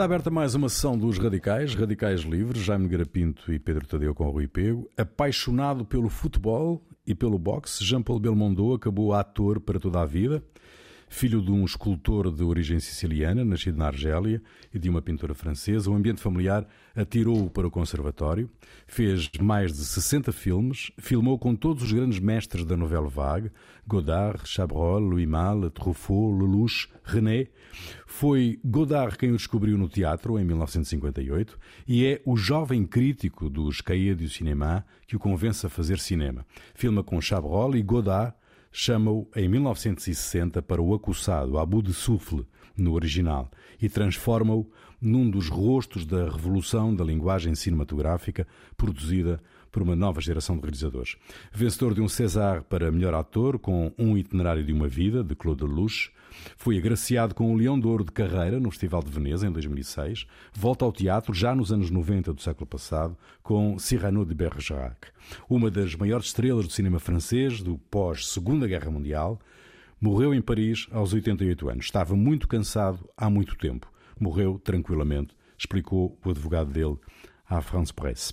[0.00, 4.30] Está aberta mais uma sessão dos Radicais, Radicais Livres, Jaime Garapinto e Pedro Tadeu com
[4.30, 4.88] Rui Pego.
[4.96, 10.42] Apaixonado pelo futebol e pelo boxe, Jean-Paul Belmondo acabou ator para toda a vida.
[11.12, 14.40] Filho de um escultor de origem siciliana, nascido na Argélia,
[14.72, 18.48] e de uma pintora francesa, o ambiente familiar atirou-o para o conservatório.
[18.86, 23.50] Fez mais de 60 filmes, filmou com todos os grandes mestres da novela vague,
[23.84, 27.48] Godard, Chabrol, Louis Malle, Truffaut, Lelouch, René.
[28.06, 33.80] Foi Godard quem o descobriu no teatro em 1958 e é o jovem crítico dos
[33.80, 36.46] Cahiers du Cinéma que o convence a fazer cinema.
[36.72, 38.32] Filma com Chabrol e Godard
[38.72, 44.70] chama-o em 1960 para o acusado Abu de Souffle, no original, e transforma-o
[45.00, 48.46] num dos rostos da revolução da linguagem cinematográfica
[48.76, 51.16] produzida por uma nova geração de realizadores.
[51.52, 55.64] Vencedor de um César para melhor ator com Um Itinerário de uma Vida, de Claude
[55.64, 56.12] Lelouch,
[56.56, 60.26] foi agraciado com o Leão de Ouro de Carreira no Festival de Veneza em 2006.
[60.52, 65.08] Volta ao teatro já nos anos 90 do século passado com Cyrano de Bergerac,
[65.48, 69.40] uma das maiores estrelas do cinema francês do pós-Segunda Guerra Mundial.
[70.00, 71.84] Morreu em Paris aos 88 anos.
[71.84, 73.90] Estava muito cansado há muito tempo.
[74.18, 76.96] Morreu tranquilamente, explicou o advogado dele
[77.48, 78.32] à France Presse.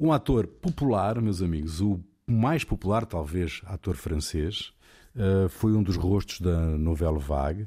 [0.00, 4.72] Um ator popular, meus amigos, o mais popular, talvez, ator francês,
[5.14, 7.66] uh, foi um dos rostos da novela Vague,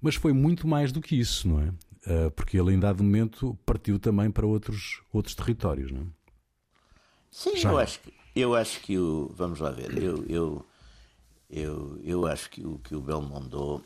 [0.00, 1.68] mas foi muito mais do que isso, não é?
[2.06, 6.06] Uh, porque ele, em dado momento, partiu também para outros, outros territórios, não é?
[7.30, 7.70] Sim, Já.
[7.70, 9.30] eu acho que, eu acho que o.
[9.34, 10.66] Vamos lá ver, eu, eu,
[11.50, 13.84] eu, eu acho que o, que o Belmondo,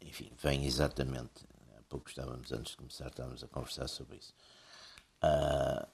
[0.00, 1.44] enfim, vem exatamente.
[1.76, 4.32] Há pouco estávamos, antes de começar, estávamos a conversar sobre isso.
[5.22, 5.86] Uh,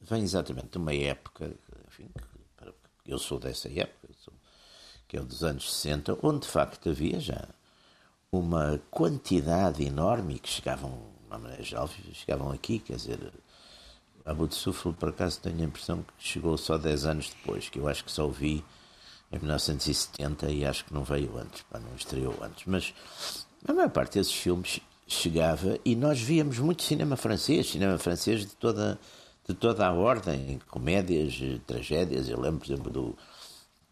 [0.00, 1.54] vem exatamente de uma época,
[1.86, 2.08] enfim,
[3.06, 4.03] eu sou dessa época,
[5.14, 7.46] que é o dos anos 60, onde de facto havia já
[8.32, 13.32] uma quantidade enorme que chegavam, de uma maneira geral, chegavam aqui, quer dizer,
[14.24, 14.56] Abu de
[14.98, 18.10] por acaso, tenho a impressão que chegou só 10 anos depois, que eu acho que
[18.10, 18.64] só o vi
[19.30, 22.64] em 1970 e acho que não veio antes, pá, não estreou antes.
[22.66, 22.92] Mas
[23.68, 28.56] a maior parte desses filmes chegava e nós víamos muito cinema francês, cinema francês de
[28.56, 28.98] toda
[29.46, 32.30] de toda a ordem, comédias, tragédias.
[32.30, 33.18] Eu lembro, por exemplo, do,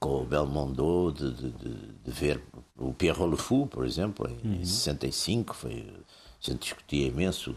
[0.02, 2.42] com o Belmondo de, de, de, ver
[2.76, 4.64] o Pierrot Le Fou, por exemplo, em, uhum.
[4.64, 5.54] 65.
[5.54, 7.54] Foi, a gente discutia imenso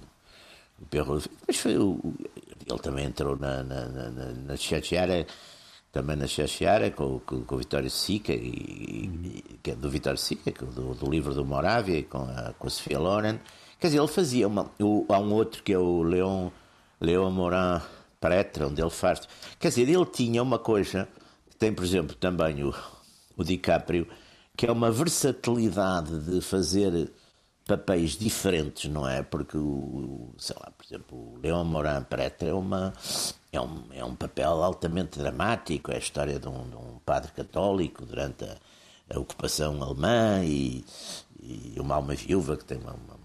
[0.79, 1.31] o Pierrot Le Fou.
[1.47, 1.99] Mas foi o,
[2.69, 4.09] ele também entrou na, na, na,
[4.45, 5.25] na Chachiara,
[5.91, 9.57] também na Chachiara, com, com, com o Vitório Sica, e, uhum.
[9.63, 12.69] que é do Vitório Sica, é do, do livro do Moravia, com a, com a
[12.69, 13.39] Sofia Loren.
[13.79, 14.71] Quer dizer, ele fazia uma.
[14.79, 16.51] O, há um outro que é o Leon
[17.01, 17.81] Leo Morin
[18.19, 19.27] Pretre, onde ele faz.
[19.59, 21.07] Quer dizer, ele tinha uma coisa,
[21.65, 22.71] tem por exemplo também o,
[23.35, 24.07] o DiCaprio,
[24.55, 27.11] que é uma versatilidade de fazer
[27.65, 29.23] papéis diferentes, não é?
[29.23, 32.93] Porque o, sei lá, por exemplo, o Leon Morin Pretre é uma
[33.51, 37.31] é um, é um papel altamente dramático, é a história de um, de um padre
[37.31, 38.57] católico durante a,
[39.09, 40.85] a ocupação alemã e,
[41.41, 43.17] e, uma alma viúva que tem uma, uma,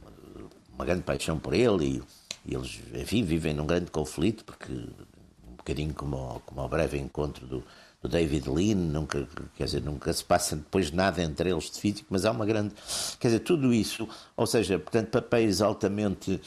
[0.75, 2.03] uma grande paixão por ele e
[2.43, 7.47] e eles, enfim, vivem num grande conflito, porque um bocadinho como, como ao breve encontro
[7.47, 7.63] do,
[8.03, 12.07] do David Lean, nunca, quer dizer, nunca se passa depois nada entre eles de físico,
[12.11, 12.75] mas há uma grande.
[13.19, 16.41] Quer dizer, tudo isso, ou seja, portanto, papéis altamente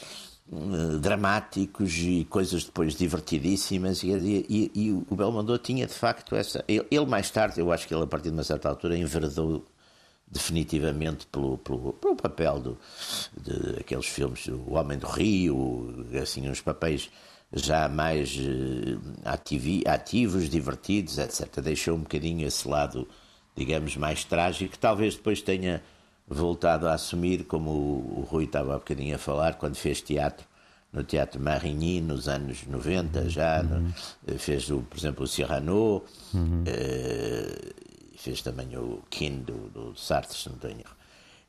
[0.50, 4.10] uh, dramáticos e coisas depois divertidíssimas, e,
[4.48, 6.64] e, e, o Belmondo tinha de facto essa.
[6.66, 9.64] Ele, ele, mais tarde, eu acho que ele a partir de uma certa altura enveredou
[10.26, 12.78] definitivamente pelo, pelo, pelo papel do,
[13.40, 17.08] de aqueles filmes, O Homem do Rio, assim, uns papéis
[17.54, 21.60] já mais uh, ativi, ativos, divertidos, etc.
[21.60, 23.06] Deixou um bocadinho esse lado,
[23.56, 25.82] digamos, mais trágico, que talvez depois tenha
[26.26, 30.46] voltado a assumir, como o, o Rui estava há bocadinho a falar, quando fez teatro
[30.94, 33.92] no Teatro Marigny nos anos 90 já, uhum.
[34.26, 36.62] no, fez, o, por exemplo, o Cyrano, uhum.
[36.62, 37.74] uh,
[38.16, 40.84] fez também o Kin do, do Sartre, se não tenho.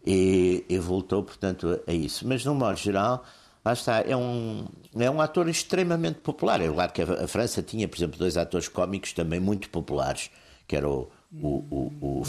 [0.06, 2.28] E, e, voltou, portanto, a, isso.
[2.28, 3.24] Mas, no modo geral,
[3.66, 4.66] lá está, é um,
[4.96, 6.62] é um ator extremamente popular.
[6.62, 10.30] É claro que a, França tinha, por exemplo, dois atores cómicos também muito populares,
[10.68, 11.10] que era o,
[11.42, 12.24] o, o, o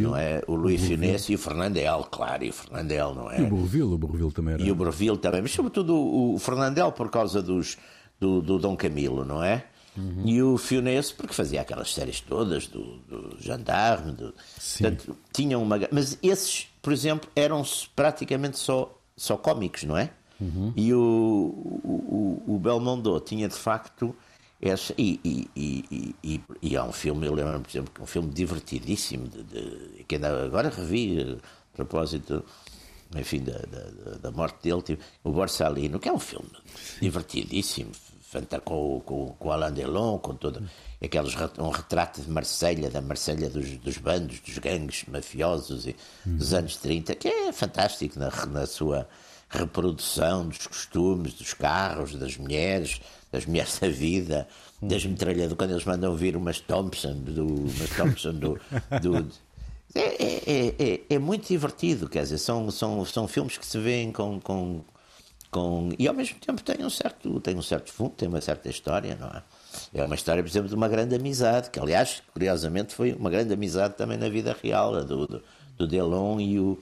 [0.00, 0.40] não é?
[0.46, 3.40] O Louis Funès e o Fernandel, claro, e o Fernandel, não é?
[3.40, 4.62] E o Bourville, o Bourville também era.
[4.62, 7.76] E o Bourville também, mas sobretudo o, o Fernandel por causa dos,
[8.20, 9.64] do, do Dom Camilo, não é?
[9.96, 10.22] Uhum.
[10.24, 15.76] E o Fionese, porque fazia aquelas séries todas do, do Gendarme, do, portanto, tinham uma.
[15.90, 17.64] Mas esses, por exemplo, eram
[17.96, 20.10] praticamente só, só cómicos, não é?
[20.40, 20.72] Uhum.
[20.76, 24.14] E o, o, o Belmondo tinha de facto
[24.60, 24.94] essa.
[24.96, 28.32] E, e, e, e, há um filme, eu lembro, por exemplo, que é um filme
[28.32, 31.38] divertidíssimo, de, de, que ainda agora revi,
[31.72, 32.44] a propósito
[33.16, 36.50] enfim, da, da, da morte dele, tipo, o Borsalino, que é um filme
[37.00, 37.90] divertidíssimo,
[38.64, 40.62] com, com, com Alain Delon, com todo
[41.02, 45.96] aqueles, um retrato de Marselha, da Marselha dos, dos bandos, dos gangues mafiosos e,
[46.26, 49.08] dos anos 30, que é fantástico na, na sua
[49.48, 53.00] reprodução dos costumes, dos carros, das mulheres,
[53.32, 54.48] das mulheres da vida,
[54.80, 58.60] das metralhadoras, quando eles mandam vir umas Thompson, do, umas Thompson do,
[59.00, 59.28] do
[59.94, 64.12] é, é, é, é, muito divertido, quer dizer, são, são, são filmes que se veem
[64.12, 64.84] com, com,
[65.50, 65.90] com.
[65.98, 69.16] E ao mesmo tempo tem um certo, tem um certo fundo, tem uma certa história,
[69.18, 69.42] não é?
[69.94, 73.54] É uma história, por exemplo, de uma grande amizade, que aliás, curiosamente, foi uma grande
[73.54, 75.42] amizade também na vida real, do, do,
[75.76, 76.78] do Delon e o,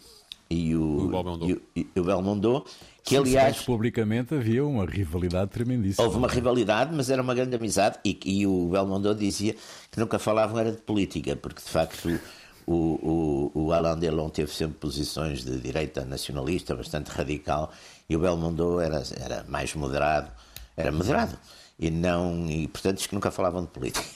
[0.49, 2.65] e o, o, e, e o Belmondo,
[3.03, 3.63] que Sim, aliás.
[3.63, 6.05] publicamente havia uma rivalidade tremendíssima.
[6.05, 9.55] Houve uma rivalidade, mas era uma grande amizade, e, e o Belmondo dizia
[9.91, 12.21] que nunca falavam era de política, porque de facto
[12.67, 17.73] o, o, o Alain Delon teve sempre posições de direita nacionalista, bastante radical,
[18.09, 20.31] e o Belmondo era, era mais moderado,
[20.77, 21.37] era moderado,
[21.79, 24.07] e não, e portanto diz que nunca falavam de política.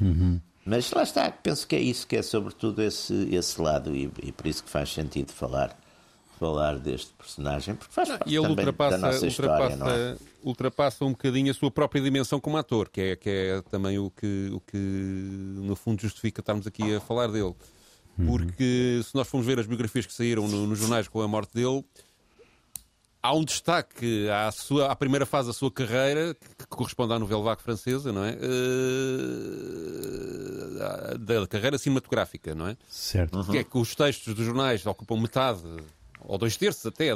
[0.00, 0.40] Uhum.
[0.64, 4.32] Mas lá está, penso que é isso, que é sobretudo esse, esse lado, e, e
[4.32, 5.76] por isso que faz sentido falar
[6.38, 10.16] falar deste personagem, porque faz parte e ele ultrapassa, da nossa história, não é?
[10.42, 14.10] ultrapassa um bocadinho a sua própria dimensão como ator, que é, que é também o
[14.10, 17.54] que, o que no fundo justifica estarmos aqui a falar dele.
[18.18, 18.26] Uhum.
[18.26, 21.54] Porque se nós formos ver as biografias que saíram no, nos jornais com a morte
[21.54, 21.84] dele,
[23.24, 27.42] há um destaque à, sua, à primeira fase da sua carreira, que corresponde à novela
[27.42, 28.32] vague francesa, não é?
[28.32, 28.38] Uh,
[31.18, 32.76] da carreira cinematográfica, não é?
[32.86, 33.38] Certo.
[33.38, 33.44] Uhum.
[33.44, 35.62] Que é que os textos dos jornais ocupam metade,
[36.20, 37.12] ou dois terços até,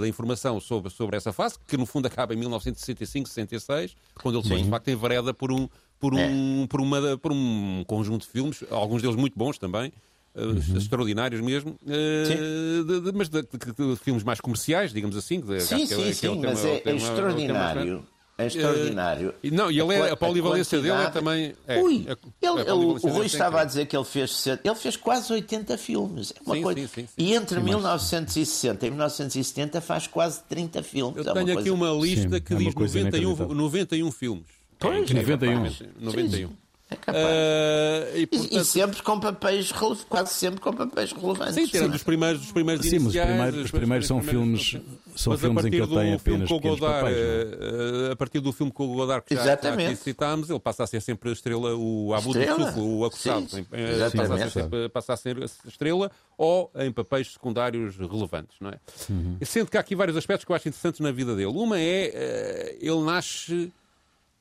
[0.00, 4.42] da informação sobre, sobre essa fase, que no fundo acaba em 1965, 66, quando ele
[4.42, 5.68] depois, de facto, envereda por um,
[6.00, 6.26] por é.
[6.26, 6.66] um, é.
[6.66, 9.92] por, uma, por um conjunto de filmes, alguns deles muito bons também,
[10.34, 10.78] Uhum.
[10.78, 15.40] extraordinários mesmo, uh, de, de, mas de, de, filmes mais comerciais, digamos assim.
[15.40, 18.06] De, sim, sim, é, sim, é mas é, é extraordinário.
[18.38, 19.34] É extraordinário.
[19.44, 21.54] Uh, não, e ele é, a polivalência dele é também.
[21.66, 22.06] É, Ui,
[22.40, 26.32] ele, o, o Rui estava a dizer que ele fez, ele fez quase 80 filmes.
[26.32, 31.26] É uma sim, coisa, sim, sim, e entre 1960 e 1970 faz quase 30 filmes.
[31.26, 31.72] Eu é tenho aqui coisa...
[31.74, 34.46] uma lista que diz 91, 91 filmes.
[34.78, 35.70] Pois, é 91.
[36.00, 36.61] 91.
[36.92, 37.24] É capaz.
[37.24, 38.56] Uh, e, portanto...
[38.56, 39.72] e, sempre com papéis
[40.08, 41.54] quase sempre com papéis relevantes.
[41.54, 44.76] Sim, tirando os primeiros, os primeiros Sim, os primeiros, os primeiros são filmes,
[45.16, 47.16] são filmes em que ele tem apenas pequenos Godard, papéis.
[47.16, 48.08] É?
[48.08, 49.90] Eh, a partir do filme com o Godard que já, Exatamente.
[49.90, 53.48] já citámos, ele passa a ser sempre a estrela, o Abu do o acusado.
[53.48, 58.78] Sim, passa, a ser, passa a ser estrela ou em papéis secundários relevantes, não é?
[59.08, 59.38] Uhum.
[59.42, 61.52] Sendo que há aqui vários aspectos que eu acho interessantes na vida dele.
[61.52, 63.72] Uma é, eh, ele nasce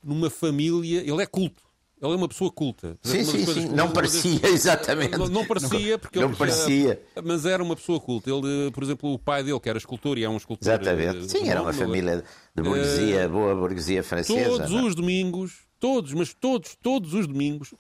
[0.04, 1.62] numa família, ele é culto.
[2.02, 2.98] Ele é uma pessoa culta.
[3.04, 3.70] Sim, sim, sim.
[3.70, 5.16] Não parecia, exatamente.
[5.16, 7.00] Não, não parecia, porque não ele parecia.
[7.16, 8.32] Já, mas era uma pessoa culta.
[8.32, 10.68] Ele, por exemplo, o pai dele, que era escultor, e é um escultor.
[10.68, 11.30] Exatamente.
[11.30, 12.24] Sim, era uma família
[12.56, 14.50] de burguesia, uh, boa burguesia francesa.
[14.50, 14.88] Todos não?
[14.88, 17.72] os domingos, todos, mas todos, todos os domingos,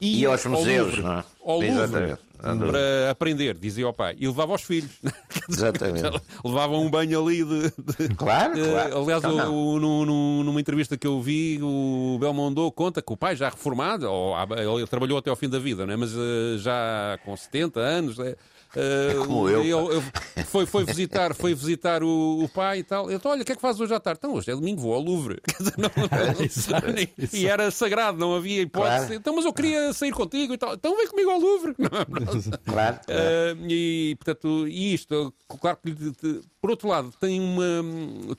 [0.00, 1.24] e aos museus, ao Louvre, não é?
[1.44, 4.16] Ao Louvre, para aprender, dizia o pai.
[4.18, 4.90] E levava aos filhos.
[5.48, 6.02] Exatamente.
[6.44, 7.62] levava um banho ali de.
[7.62, 8.98] de claro, de, claro.
[8.98, 13.16] Aliás, então, o, no, no, numa entrevista que eu vi, o Belmondo conta que o
[13.16, 14.34] pai, já reformado, ou,
[14.76, 15.96] ele trabalhou até ao fim da vida, não é?
[15.96, 18.18] mas uh, já com 70 anos.
[18.18, 18.36] É,
[18.70, 19.62] Uh, Como eu.
[19.62, 20.02] Ele,
[20.44, 23.10] foi, foi visitar, foi visitar o, o pai e tal.
[23.10, 24.18] Eu disse, olha, o que é que fazes hoje à tarde?
[24.18, 25.40] Então, hoje é domingo, vou ao Louvre.
[25.76, 29.06] não, não, e era sagrado, não havia hipótese.
[29.06, 29.14] Claro.
[29.14, 30.74] Então, mas eu queria sair contigo e tal.
[30.74, 31.74] Então vem comigo ao Louvre.
[31.74, 32.06] claro.
[32.64, 32.96] claro.
[33.08, 35.94] Uh, e, portanto, isto, claro que,
[36.60, 37.64] por outro lado, tem uma,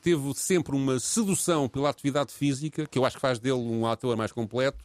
[0.02, 4.16] teve sempre uma sedução pela atividade física, que eu acho que faz dele um ator
[4.16, 4.78] mais completo.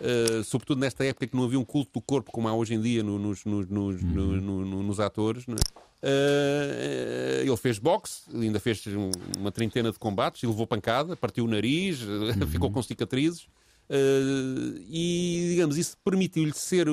[0.00, 2.80] Uh, sobretudo nesta época que não havia um culto do corpo como há hoje em
[2.80, 4.82] dia no, nos, nos, nos, uhum.
[4.82, 5.44] nos atores.
[5.44, 5.56] Uh,
[7.42, 8.84] ele fez boxe, ainda fez
[9.36, 12.46] uma trintena de combates, e levou pancada, partiu o nariz, uhum.
[12.46, 13.48] ficou com cicatrizes.
[13.90, 16.86] Uh, e, digamos, isso permitiu-lhe ser,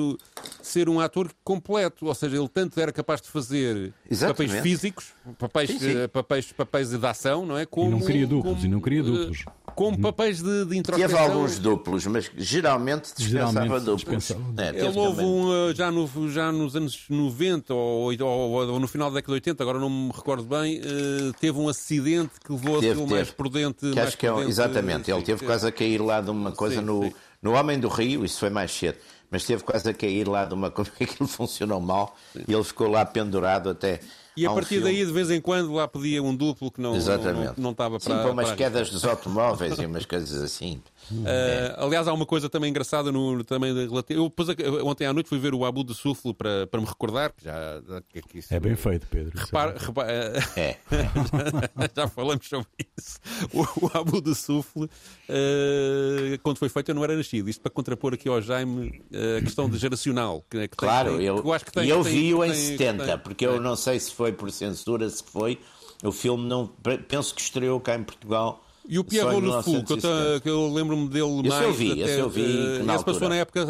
[0.62, 4.48] ser um ator completo, ou seja, ele tanto era capaz de fazer Exatamente.
[4.48, 6.08] papéis físicos, papéis, sim, sim.
[6.10, 7.66] papéis, papéis de ação, não é?
[7.66, 9.44] Como, e não queria duplos, como, e não queria duplos.
[9.74, 11.18] Como papéis de, de introspecção.
[11.18, 14.24] Teve alguns duplos, mas geralmente dispensava geralmente duplos.
[14.24, 14.62] Dispensava.
[14.62, 19.10] É, ele houve um, já, no, já nos anos 90 ou, ou, ou, no final
[19.10, 22.78] da década de 80, agora não me recordo bem, uh, teve um acidente que levou
[22.78, 23.80] a ser mais prudente.
[23.80, 26.85] Que mais acho que é, exatamente, ele teve quase a cair lá de uma coisa
[26.86, 27.14] no, sim.
[27.42, 28.98] no Homem do Rio, isso foi mais cedo,
[29.30, 32.44] mas teve quase a cair lá de uma coisa que aquilo funcionou mal sim.
[32.46, 34.00] e ele ficou lá pendurado até.
[34.36, 36.94] E a partir um daí, de vez em quando, lá pedia um duplo que não,
[36.94, 37.34] Exatamente.
[37.34, 38.14] não, não, não estava para.
[38.14, 38.56] Sim, para umas para...
[38.56, 40.82] quedas dos automóveis e umas coisas assim.
[41.10, 44.20] Uh, aliás, há uma coisa também engraçada no, também relativo.
[44.20, 44.48] Eu depois,
[44.82, 47.80] ontem à noite fui ver o Abu de Suflo para, para me recordar, que já
[48.08, 49.32] que, que isso, é bem feito, Pedro.
[49.36, 50.12] Repara, repara,
[50.56, 50.76] é.
[50.90, 53.20] já, já, falamos sobre isso.
[53.52, 57.48] O, o Abu de Suflo, uh, quando foi feito, eu não era nascido.
[57.48, 60.44] Isto para contrapor aqui ao Jaime uh, a questão de geracional.
[60.50, 61.88] Que, que claro, tem, eu, que eu acho que tem.
[61.88, 65.58] Eu vi-o em 70, porque eu não sei se foi por censura, se foi.
[66.02, 66.66] O filme não.
[67.08, 71.08] Penso que estreou cá em Portugal e o Pierre Rolefou, que, eu, que eu lembro-me
[71.08, 71.62] dele esse mais.
[71.62, 72.42] Eu vi, esse eu vi.
[72.42, 73.66] Uh, esse passou na época.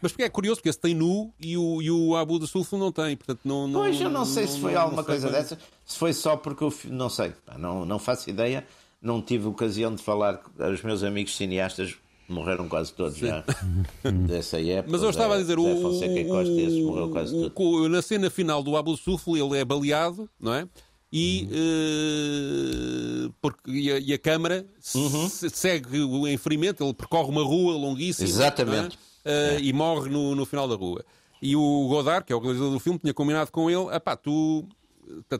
[0.00, 2.76] Mas porque é curioso, porque esse tem nu e o, e o Abu do Sulfo
[2.76, 3.16] não tem.
[3.16, 5.36] Portanto, não, não, pois eu não sei não, se foi não, alguma coisa bem.
[5.36, 5.58] dessa.
[5.84, 6.72] Se foi só porque eu.
[6.86, 7.32] Não sei.
[7.58, 8.66] Não, não faço ideia.
[9.00, 10.40] Não tive ocasião de falar.
[10.58, 11.96] Os meus amigos cineastas
[12.28, 13.26] morreram quase todos Sim.
[13.26, 13.44] já
[14.26, 14.92] dessa época.
[14.92, 18.62] Mas eu estava a dizer, o, Fonseca Costa, morreu quase o, o, na cena final
[18.62, 20.66] do Abu Suflo ele é baleado, não é?
[21.12, 21.48] E,
[23.26, 25.28] uh, porque, e, a, e a Câmara uhum.
[25.28, 28.98] segue o enferimento, ele percorre uma rua longuíssima Exatamente.
[29.24, 29.30] É?
[29.30, 29.60] Uh, é.
[29.60, 31.04] e morre no, no final da rua.
[31.42, 33.86] E o Godard, que é o realizador do filme, tinha combinado com ele:
[34.22, 34.66] tu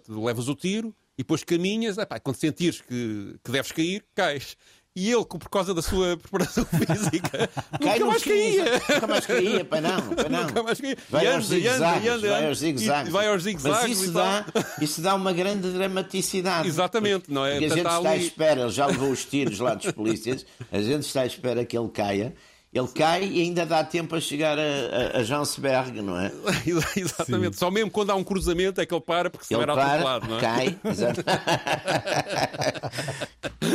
[0.08, 4.56] levas o tiro e depois caminhas, epá, quando sentires que, que deves cair, cais.
[4.94, 7.48] E ele, por causa da sua preparação física,
[7.80, 8.64] Cai nunca mais caía.
[8.64, 10.42] Nunca mais caía, para não, para não.
[10.42, 10.98] Nunca mais caía.
[11.08, 13.12] Vai, aos zigue-zagues, vai aos zigue-zagues.
[13.12, 13.88] Vai aos zigue-zagues.
[13.88, 14.44] Mas isso dá,
[14.80, 16.68] isso dá uma grande dramaticidade.
[16.68, 17.52] Exatamente, não é?
[17.52, 20.80] Porque a gente está à espera, ele já levou os tiros lá dos polícias, a
[20.82, 22.34] gente está à espera que ele caia
[22.72, 26.32] ele cai e ainda dá tempo a chegar a, a, a Jansberg, não é?
[26.96, 27.54] Exatamente.
[27.54, 27.58] Sim.
[27.58, 29.84] Só mesmo quando há um cruzamento é que ele para porque se ele era para,
[29.84, 30.40] atropelado, não é?
[30.40, 31.22] Cai, exato.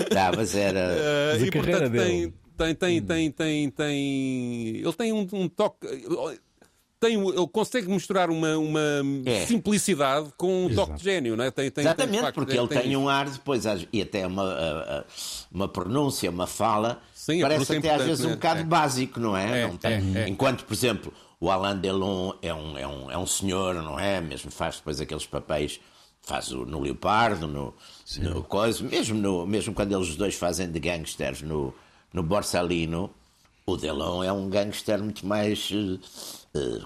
[0.10, 0.96] tá, mas era.
[1.39, 4.77] Uh, e portanto tem, tem, tem, tem, tem, tem.
[4.77, 5.88] Ele tem um, um toque
[7.00, 8.82] tem, ele consegue misturar uma, uma
[9.25, 9.46] é.
[9.46, 11.51] simplicidade com um toque de gênio, não é?
[11.51, 13.63] Tem, tem, Exatamente, tem, facto, porque ele tem, um ar depois,
[13.94, 15.06] e até uma,
[15.51, 18.36] uma pronúncia, uma fala, Sim, parece até às vezes um né?
[18.36, 18.63] bocado é.
[18.63, 19.62] básico, não é?
[19.62, 20.27] é, não tem, é, é.
[20.27, 24.20] Enquanto, por exemplo, o Alain Delon é um, é, um, é um senhor, não é?
[24.20, 25.80] Mesmo faz depois aqueles papéis,
[26.24, 27.75] faz o, no Leopardo, no,
[28.20, 31.74] no coisa, mesmo, no, mesmo quando eles dois fazem de gangsters no,
[32.12, 33.12] no Borsalino,
[33.68, 36.00] o Delon é um gangster muito mais uh,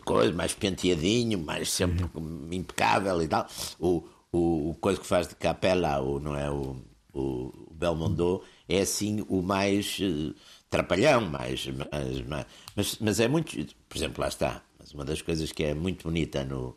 [0.06, 2.48] coisa, mais penteadinho, mais sempre uhum.
[2.52, 3.48] impecável e tal.
[3.80, 6.50] O, o, o coisa que faz de capela, o, não é?
[6.50, 6.78] O,
[7.14, 10.34] o Belmondo é assim o mais uh,
[10.70, 13.56] trapalhão, mais, mais, mais, mas, mas é muito.
[13.90, 14.62] Por exemplo, lá está.
[14.80, 16.74] Mas uma das coisas que é muito bonita no,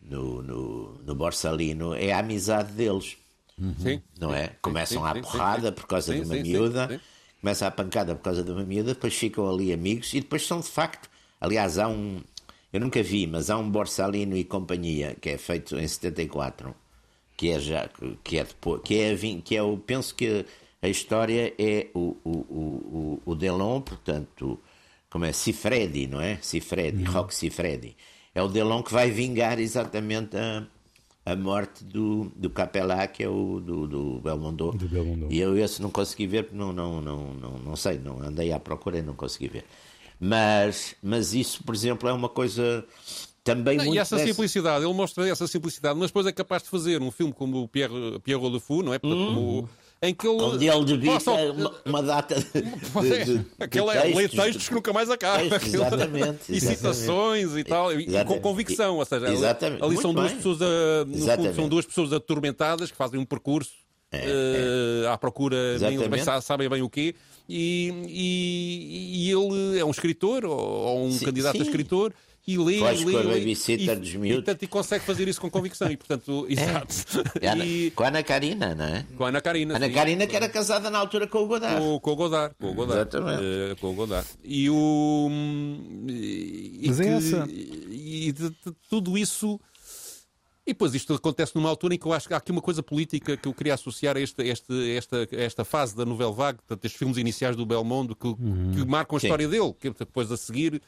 [0.00, 3.16] no, no, no Borsalino é a amizade deles.
[3.78, 4.02] Sim.
[4.18, 4.48] Não é?
[4.60, 7.00] Começam sim, sim, à porrada sim, por causa de uma miúda
[7.44, 10.60] começa a pancada por causa de uma miúda, depois ficam ali amigos e depois são
[10.60, 11.10] de facto.
[11.38, 12.22] Aliás, há um.
[12.74, 16.74] Eu nunca vi, mas há um Borsalino e companhia que é feito em 74,
[17.36, 17.88] que é já.
[18.24, 18.82] que é depois.
[18.82, 19.78] que é, que é o.
[19.78, 20.44] penso que
[20.82, 24.58] a história é o, o, o, o Delon, portanto,
[25.08, 25.30] como é?
[25.32, 26.36] Cifredi, não é?
[26.42, 27.12] Cifredi, uhum.
[27.12, 27.96] Rock Cifredi.
[28.34, 30.66] É o Delon que vai vingar exatamente a
[31.26, 34.72] a morte do, do Capelá, que é o do, do Belmondo.
[34.72, 35.28] Do Belmondo.
[35.30, 38.60] E eu esse não consegui ver, não, não, não, não, não sei, não andei à
[38.60, 39.64] procura e não consegui ver.
[40.24, 42.82] Mas, mas isso, por exemplo, é uma coisa
[43.44, 43.96] também não, muito...
[43.96, 47.30] E essa simplicidade, ele mostra essa simplicidade, mas depois é capaz de fazer um filme
[47.30, 48.96] como o Pierre, Pierre Rodefoux, não é?
[49.04, 49.34] Hum.
[49.34, 49.68] Como,
[50.00, 50.42] em que ele.
[50.42, 52.62] Onde ele debita uma, uma, data de.
[53.24, 55.46] de, de Aquela textos, lê textos que nunca mais acabam.
[55.46, 58.96] Exatamente, E citações e tal, e com convicção.
[58.96, 59.84] Ou seja, exatamente.
[59.84, 63.83] ali, são duas, pessoas a, fundo, são duas pessoas atormentadas que fazem um percurso
[64.14, 65.08] é, uh, é.
[65.08, 67.14] à procura, bem, sabem bem o quê.
[67.48, 71.62] E, e, e, ele é um escritor ou, ou um sim, candidato sim.
[71.62, 72.14] a escritor
[72.46, 74.30] e lê, lê, com a babysitter dos miúdos.
[74.30, 75.90] E, portanto, e consegue fazer isso com convicção.
[75.90, 76.94] E, portanto, exato.
[77.40, 77.56] É.
[77.64, 77.90] E...
[77.92, 79.06] Com a Ana Karina, não é?
[79.16, 79.76] Com a Ana Karina.
[79.76, 79.92] Ana sim.
[79.92, 81.80] Karina que era casada na altura com o Godard.
[81.80, 82.54] Com, com o Godard.
[82.60, 83.08] Com o Godard.
[83.08, 83.42] Exatamente.
[83.42, 84.28] Uh, com o Godard.
[84.44, 85.30] E o...
[86.06, 87.48] E Mas é essa.
[87.48, 89.58] E de, de, tudo isso...
[90.66, 92.82] E depois isto acontece numa altura em que eu acho que há aqui uma coisa
[92.82, 96.84] política que eu queria associar a esta, esta, esta, esta fase da Nouvelle Vague, portanto,
[96.86, 98.72] estes filmes iniciais do Belmondo que, uhum.
[98.74, 99.26] que marcam a Sim.
[99.26, 100.80] história dele, que depois a seguir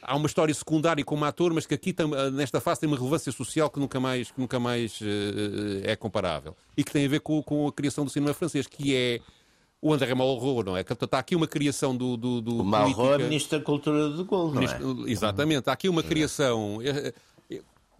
[0.00, 1.94] há uma história secundária como ator, mas que aqui
[2.32, 5.04] nesta fase tem uma relevância social que nunca mais, que nunca mais uh,
[5.84, 6.56] é comparável.
[6.74, 9.20] E que tem a ver com, com, a criação do cinema francês, que é
[9.82, 10.80] o André Malraux, não é?
[10.80, 12.16] Está aqui uma criação do...
[12.16, 15.10] do, do o Malraux é ministro da Cultura do Gol, não é?
[15.10, 15.68] Exatamente.
[15.68, 16.80] Há aqui uma criação...
[16.82, 17.12] Eh,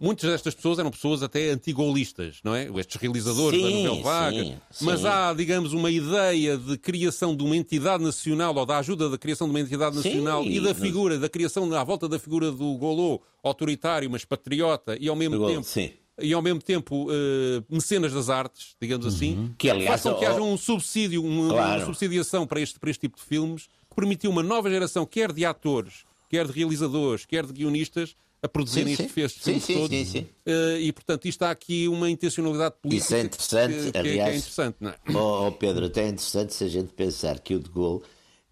[0.00, 2.68] Muitas destas pessoas eram pessoas até antigolistas, não é?
[2.78, 4.44] Estes realizadores sim, da novela vaga.
[4.44, 5.06] Sim, Mas sim.
[5.06, 9.48] há, digamos, uma ideia de criação de uma entidade nacional ou da ajuda da criação
[9.48, 13.20] de uma entidade nacional e da figura, da criação à volta da figura do Golô,
[13.42, 15.64] autoritário, mas patriota e ao mesmo tempo.
[15.64, 15.90] Sim
[16.20, 19.54] e ao mesmo tempo uh, mecenas das artes, digamos assim, uhum.
[19.56, 21.76] que aliás façam que haja um subsídio, uma, claro.
[21.76, 25.44] uma, subsidiação para este, para este tipo de filmes permitiu uma nova geração, quer de
[25.44, 29.14] atores, quer de realizadores, quer de guionistas, a produzirem Sim, estes sim.
[29.14, 29.88] festos Sim, filmes sim, todos.
[29.88, 30.26] sim, sim.
[30.46, 33.98] Eh, e, portanto, isto há aqui uma intencionalidade política Isso é interessante, que, que- que
[33.98, 34.34] aliás.
[34.34, 34.94] é interessante, não é?
[35.14, 38.02] Oh, oh, Pedro, até é interessante se a gente pensar que o de Gaulle,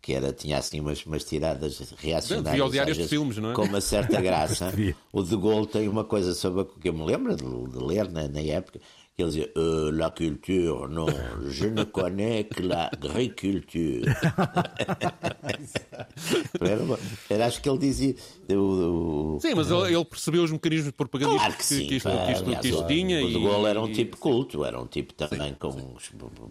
[0.03, 3.51] que era, tinha assim umas, umas tiradas reacionárias, Devia odiar às estes vezes, filmes, não
[3.51, 3.55] é?
[3.55, 4.73] com uma certa graça,
[5.13, 8.11] o de Gaulle tem uma coisa sobre a que eu me lembro de, de ler
[8.11, 8.81] na, na época,
[9.17, 11.07] que ele dizia, "Euh, la culture, non,
[11.49, 14.03] je ne connais que la agriculture.
[17.31, 18.15] era, acho que ele dizia,
[18.51, 21.87] o, o- Sim, mas ele, ele percebeu os mecanismos de propaganda Claro que que, sim.
[21.87, 23.25] que isto, que isto- aliás, que isto tinha.
[23.25, 25.71] O de Gaulle era um e- tipo culto, era um tipo também com.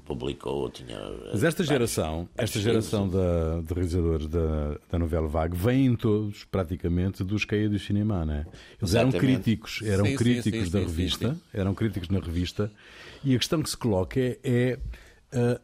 [0.05, 0.98] publicou, tinha.
[1.31, 7.24] Mas esta geração, esta geração da, de realizadores da, da novela Vague, vêm todos, praticamente,
[7.24, 8.48] dos caídos do cinema, né?
[8.81, 9.19] Eles eram Exatamente.
[9.43, 12.55] críticos, eram Sim, sim, críticos sim, da sim, revista, sim, eram críticos na revista,
[13.24, 14.80] e a questão que se coloca é, é,
[15.32, 15.60] ah,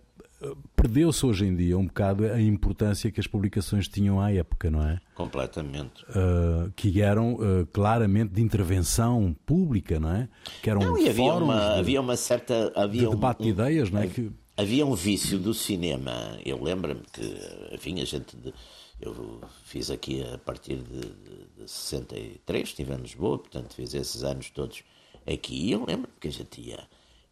[0.76, 4.84] perdeu-se hoje em dia um bocado a importância que as publicações tinham à época, não
[4.88, 5.00] é?
[5.14, 6.04] Completamente.
[6.06, 10.28] Uh, que eram uh, claramente de intervenção pública, não é?
[10.62, 12.72] Que eram Não, e havia uma, de, havia uma certa.
[12.76, 14.08] Havia de um- debate de um- ideias, não é?
[14.08, 16.38] Que, Havia um vício do cinema.
[16.46, 17.36] Eu lembro-me que,
[17.74, 18.36] enfim, a gente.
[18.36, 18.54] de-
[19.00, 24.24] eu fiz aqui a partir de, de, de 63, estive em Lisboa, portanto fiz esses
[24.24, 24.84] anos todos
[25.28, 25.68] aqui.
[25.68, 26.80] E eu lembro-me que a gente ia,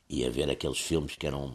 [0.10, 1.54] ia ver aqueles filmes que eram.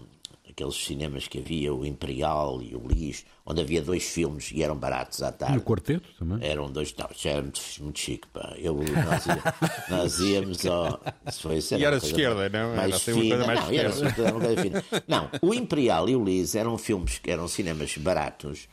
[0.49, 4.77] aqueles cinemas que havia, o Imperial e o Lis, onde havia dois filmes e eram
[4.77, 5.57] baratos à tarde.
[5.57, 6.39] no quarteto também.
[6.49, 6.95] Eram dois.
[6.97, 8.55] Não, isso era muito, muito chique, pá.
[8.59, 9.55] Eu, nós, ia-
[9.89, 11.01] nós íamos ao.
[11.41, 12.59] Foi, isso E era uma de esquerda, não?
[12.73, 13.17] Era Mais uma fina.
[13.37, 14.11] coisa mais não, de era esquerda.
[14.23, 14.85] assim uma coisa fina.
[15.09, 18.69] Não, o Imperial e o Lis eram filmes que eram cinemas baratos.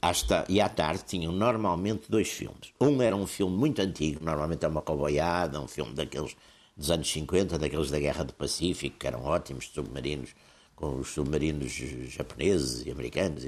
[0.00, 2.72] às ta- E à tarde tinham normalmente dois filmes.
[2.80, 6.36] Um era um filme muito antigo, normalmente é uma coboiada, um filme daqueles
[6.76, 10.34] dos anos 50, daqueles da Guerra do Pacífico, que eram ótimos, submarinos,
[10.74, 13.44] com os submarinos japoneses e americanos.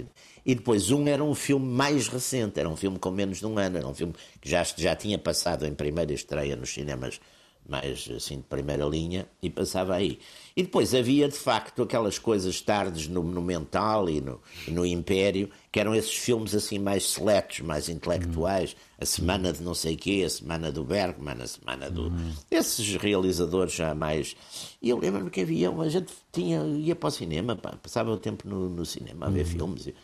[0.47, 3.59] E, depois um era um filme mais recente, era um filme com menos de um
[3.59, 7.21] ano, era um filme que já, já tinha passado em primeira estreia nos cinemas
[7.69, 10.19] mais assim de primeira linha e passava aí.
[10.59, 15.79] E depois havia de facto aquelas coisas tardes no Monumental e no, no Império, que
[15.79, 20.29] eram esses filmes assim mais seletos, mais intelectuais, a semana de não sei quê, a
[20.29, 22.13] semana do Bergman, a semana do.
[22.51, 24.35] esses realizadores já mais.
[24.83, 28.17] E eu lembro-me que havia, a gente tinha, ia para o cinema, pá, passava o
[28.17, 29.87] tempo no, no cinema a ver filmes.
[29.87, 29.95] E,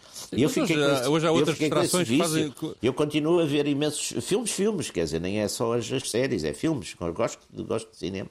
[0.40, 1.56] eu fiquei hoje esse- hoje há outras
[1.88, 2.44] distrações que fazem-
[2.80, 6.44] Eu continuo a ver imensos filmes, filmes, quer dizer, nem é só as, as séries,
[6.44, 6.94] é filmes.
[7.00, 8.30] Eu gosto, gosto de cinema.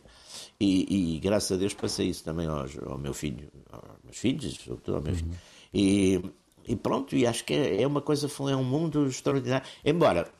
[0.59, 4.53] E, e graças a Deus passei isso também aos, ao meu filho, aos meus filhos,
[4.55, 5.31] sobretudo ao meu filho.
[5.73, 6.21] E,
[6.67, 9.65] e pronto, e acho que é, é uma coisa, é um mundo extraordinário.
[9.83, 10.31] Embora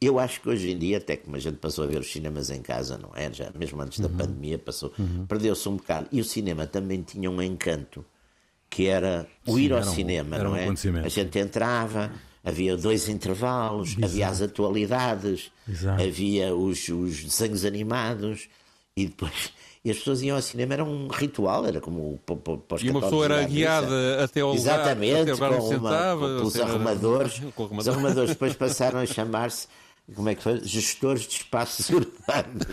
[0.00, 2.50] eu acho que hoje em dia, até como a gente passou a ver os cinemas
[2.50, 3.32] em casa, não é?
[3.32, 4.92] Já, mesmo antes da pandemia, passou,
[5.26, 6.08] perdeu-se um bocado.
[6.12, 8.04] E o cinema também tinha um encanto
[8.68, 10.66] que era o ir ao um- cinema, não um é?
[11.04, 12.12] A gente entrava,
[12.44, 16.02] havia dois intervalos, havia as atualidades, Exato.
[16.02, 18.48] havia os, os desenhos animados
[18.96, 19.52] e depois.
[19.84, 23.02] E as pessoas iam ao cinema, era um ritual, era como para, os E uma
[23.02, 26.52] pessoa era guiada até ao lugar, Exatamente, até o lugar com uma- sentava, com- pelos
[26.52, 27.38] seja, arrumadores.
[27.54, 27.92] com o Os arrumador.
[27.94, 29.68] arrumadores depois passaram a chamar-se,
[30.14, 30.60] como é que foi?
[30.64, 32.66] Gestores de espaços urbanos.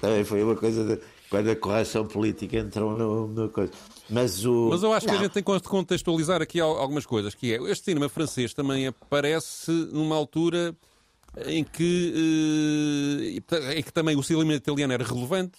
[0.00, 3.72] Também foi uma coisa de, quando a correção política entrou no, no coisa.
[4.08, 4.68] Mas o.
[4.70, 7.52] Mas eu acho que Não, a gente tem que contextualizar aqui al- algumas coisas, que
[7.52, 10.74] é, este cinema francês também aparece numa altura
[11.46, 15.52] em que, eh, em que também o cinema italiano era relevante.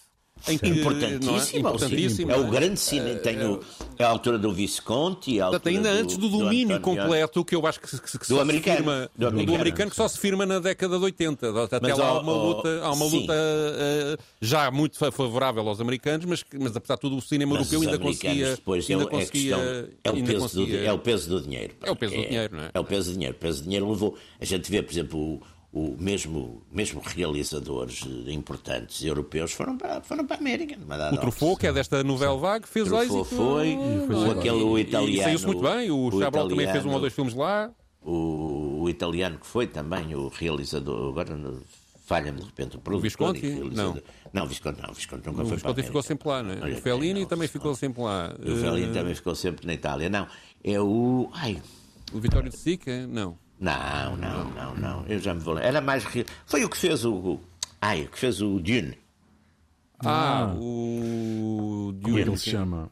[0.47, 0.69] Em que, é?
[0.69, 2.31] Importantíssimo, Importantíssimo.
[2.31, 3.15] é o grande cine.
[3.15, 3.59] Tem o,
[3.97, 7.01] é a altura do Visconti, a altura ainda do, antes do domínio Antonioni.
[7.07, 8.77] completo, que eu acho que, se- que se Do americano.
[8.77, 9.55] firma, Do do, americano.
[9.55, 11.63] americano, que só se firma na década de 80.
[11.63, 13.19] Até Mas, lá há uma ó, luta, há uma sim.
[13.21, 17.21] luta eh, já muito fa- favorável aos americanos, mas, que- mas apesar de tudo o
[17.21, 18.51] cinema Mas europeu ainda conseguia.
[18.51, 19.59] depois ainda é, é, conseguia, é,
[20.11, 21.73] o ainda peso do, conseguia- é o peso do dinheiro.
[21.79, 21.87] pá.
[21.87, 22.69] É o peso do dinheiro, não é?
[22.75, 23.35] É o peso do dinheiro.
[23.35, 24.15] O peso do dinheiro levou.
[24.39, 25.41] A gente vê, por exemplo, o,
[25.77, 30.77] o mesmo, mesmo realizadores eh, importantes europeus foram para, foram para a América.
[31.13, 33.35] O Truffaut, que é desta novela vague, fez Truffaut êxito.
[33.35, 35.13] foi, não o aquele o E- italiano.
[35.21, 35.91] E saiu-se muito bem.
[35.91, 37.71] O, o Chabrol também fez um ou dois filmes lá.
[38.01, 41.61] o, o italiano que foi também o realizador, agora não-
[42.05, 43.01] falha-me de repente o produtor
[43.33, 43.45] Visconti?
[43.45, 44.01] e realizador.
[44.31, 46.07] Não, o Visconti não, o Visconti nunca O foi para a Visconti ficou América.
[46.07, 46.77] sempre lá, não é?
[46.77, 47.51] O Fellini não, também não.
[47.51, 48.33] ficou sempre lá.
[48.39, 50.09] O Fellini Eh, também ficou sempre na Itália.
[50.09, 50.25] Não,
[50.63, 51.29] é o.
[51.33, 51.61] Ai,
[52.13, 53.05] O Vitório de Sica?
[53.07, 53.37] Não.
[53.59, 55.05] Não, não, não, não.
[55.07, 55.53] Eu já me vou.
[55.53, 55.67] lembrar.
[55.69, 56.03] Era mais.
[56.05, 57.39] re- Foi o que fez o.
[57.81, 58.97] Ai, o que fez o Dune.
[59.99, 61.93] Ah, o.
[61.93, 62.89] Como é que Dune, ele se chama?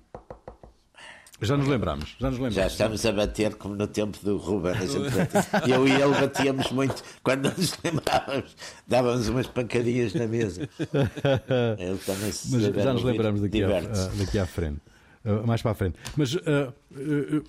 [1.42, 2.72] Já nos lembramos, já nos Já lembramos.
[2.72, 4.72] estamos a bater como no tempo do Ruben.
[4.72, 7.04] A gente Eu e ele batíamos muito.
[7.22, 8.56] Quando nos lembrávamos,
[8.88, 10.62] dávamos umas pancadinhas na mesa.
[11.78, 14.08] Ele também se Mas já nos lembramos daqui, diverte-se.
[14.08, 14.80] ah, daqui à frente.
[15.26, 15.98] Uh, mais para a frente.
[16.16, 16.74] Mas uh,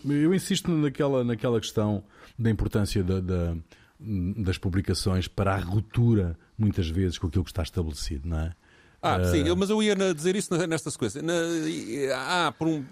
[0.05, 2.03] eu insisto naquela, naquela questão
[2.39, 3.57] da importância da, da,
[3.99, 8.53] das publicações para a ruptura, muitas vezes, com aquilo que está estabelecido, não é?
[9.03, 11.23] Ah, sim, mas eu ia dizer isso nesta sequência.
[12.17, 12.85] há, por um,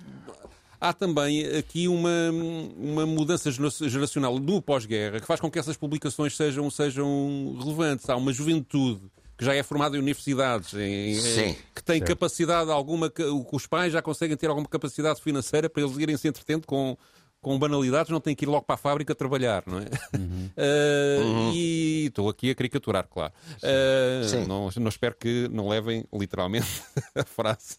[0.80, 2.30] há também aqui uma,
[2.76, 8.08] uma mudança geracional no pós-guerra que faz com que essas publicações sejam, sejam relevantes.
[8.08, 9.00] Há uma juventude
[9.44, 12.08] que já é formada em universidades, em, em, que tem certo.
[12.08, 16.26] capacidade alguma, que os pais já conseguem ter alguma capacidade financeira para eles irem se
[16.26, 16.96] entretendo com,
[17.42, 19.84] com banalidades, não têm que ir logo para a fábrica trabalhar, não é?
[20.18, 20.50] Uhum.
[20.56, 21.52] Uh, uhum.
[21.54, 23.34] E estou aqui a caricaturar, claro.
[23.62, 26.82] Uh, não, não, espero que não levem literalmente
[27.14, 27.76] a frase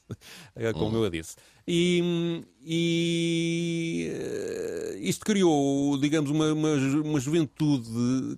[0.73, 0.97] como uhum.
[0.97, 1.35] eu a disse.
[1.67, 4.11] E, e
[4.99, 6.73] isto criou, digamos, uma, uma,
[7.03, 8.37] uma juventude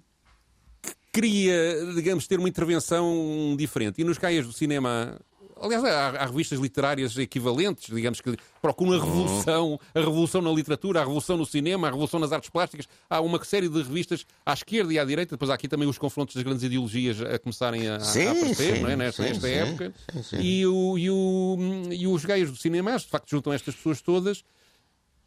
[1.18, 4.00] queria, digamos, ter uma intervenção diferente.
[4.02, 5.20] E nos caias do cinema
[5.60, 11.00] Aliás, há, há, revistas literárias equivalentes, digamos que procuram a revolução, a revolução na literatura,
[11.00, 12.88] a revolução no cinema, a revolução nas artes plásticas.
[13.10, 15.98] Há uma série de revistas à esquerda e à direita, depois há aqui também os
[15.98, 18.96] confrontos das grandes ideologias a começarem a, sim, a aparecer, sim, não é?
[18.96, 19.94] nesta, sim, nesta época.
[20.40, 21.58] E, o, e, o,
[21.92, 24.44] e os gays do cinema, de facto, juntam estas pessoas todas.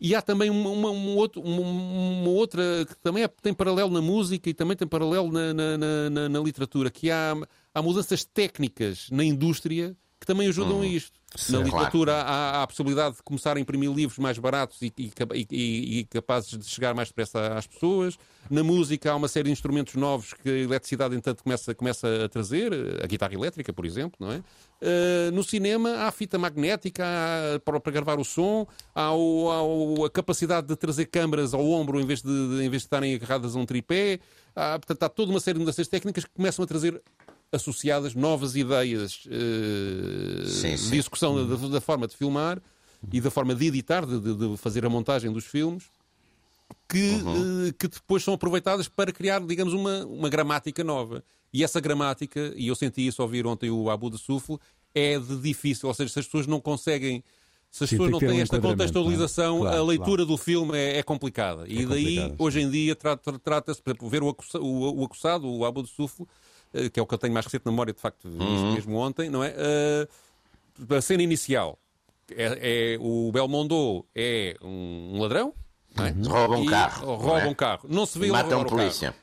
[0.00, 3.90] E há também uma, uma, um outro, uma, uma, outra que também é, tem paralelo
[3.90, 5.78] na música e também tem paralelo na, na,
[6.10, 7.36] na, na literatura, que há,
[7.74, 10.82] há mudanças técnicas na indústria que também ajudam hum.
[10.82, 11.19] a isto.
[11.36, 12.28] Sim, Na literatura claro.
[12.28, 15.12] há, há, a possibilidade de começar a imprimir livros mais baratos e, e,
[15.50, 18.18] e, e, capazes de chegar mais depressa às pessoas.
[18.50, 22.28] Na música há uma série de instrumentos novos que a eletricidade, entanto, começa, começa a
[22.28, 22.72] trazer.
[23.02, 24.38] A guitarra elétrica, por exemplo, não é?
[24.38, 29.50] Uh, no cinema há a fita magnética há, para, para, gravar o som, há, o,
[29.50, 32.82] há o, a capacidade de trazer câmaras ao ombro em vez de, de, em vez
[32.82, 34.18] de estarem agarradas a um tripé.
[34.56, 37.00] Há, portanto, há toda uma série de mudanças técnicas que começam a trazer
[37.52, 40.90] associadas novas ideias uh, sim, sim.
[40.90, 42.60] de execução da, da, forma de filmar
[43.12, 45.84] e da forma de editar, de, de fazer a montagem dos filmes,
[46.88, 47.68] que, uhum.
[47.68, 51.24] uh, que depois são aproveitadas para criar, digamos, uma, uma gramática nova.
[51.52, 54.60] E essa gramática, e eu senti isso ao ouvir ontem o Abu de Suflo,
[54.94, 57.24] é de difícil, ou seja, se as pessoas não conseguem
[57.70, 60.26] se as Sim, pessoas não têm um esta contextualização, claro, a leitura claro.
[60.26, 61.62] do filme é, é complicada.
[61.68, 65.04] É e daí, hoje em dia, trata-se, trata por exemplo, ver o, acusa, o, o
[65.04, 66.59] acusado, o Abu de Suflo, eh,
[66.92, 68.74] que é o que eu tenho mais recente na memória, de facto, uhum.
[68.74, 69.54] mesmo ontem, não é?
[70.78, 71.78] Uh, a cena inicial
[72.30, 75.52] é, é, o Belmondo é um ladrão,
[75.98, 76.10] é?
[76.10, 76.28] Uhum.
[76.28, 77.46] rouba um carro, rouba é?
[77.46, 79.14] um carro, não se vê ele roubar um polícia.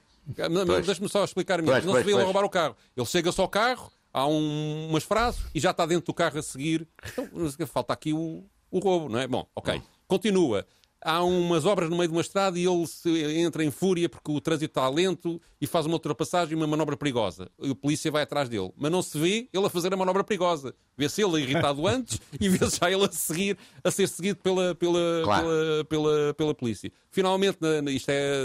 [0.83, 2.75] Deixa-me só explicar não pois, se vê ele roubar o carro.
[2.95, 6.41] Ele chega-se ao carro, há um, umas frases e já está dentro do carro a
[6.41, 6.85] seguir.
[7.17, 9.27] Então, falta aqui o, o roubo, não é?
[9.27, 9.81] Bom, ok.
[10.05, 10.65] Continua
[11.07, 14.41] há umas obras no meio de uma estrada e ele entra em fúria porque o
[14.41, 17.49] trânsito está lento e faz uma ultrapassagem, uma manobra perigosa.
[17.61, 18.71] E a polícia vai atrás dele.
[18.75, 20.75] Mas não se vê ele a fazer a manobra perigosa.
[20.97, 25.21] Vê-se ele irritado antes e vê-se já ele a seguir, a ser seguido pela, pela,
[25.23, 25.47] claro.
[25.47, 26.91] pela, pela, pela, polícia.
[27.09, 28.41] Finalmente, isto é.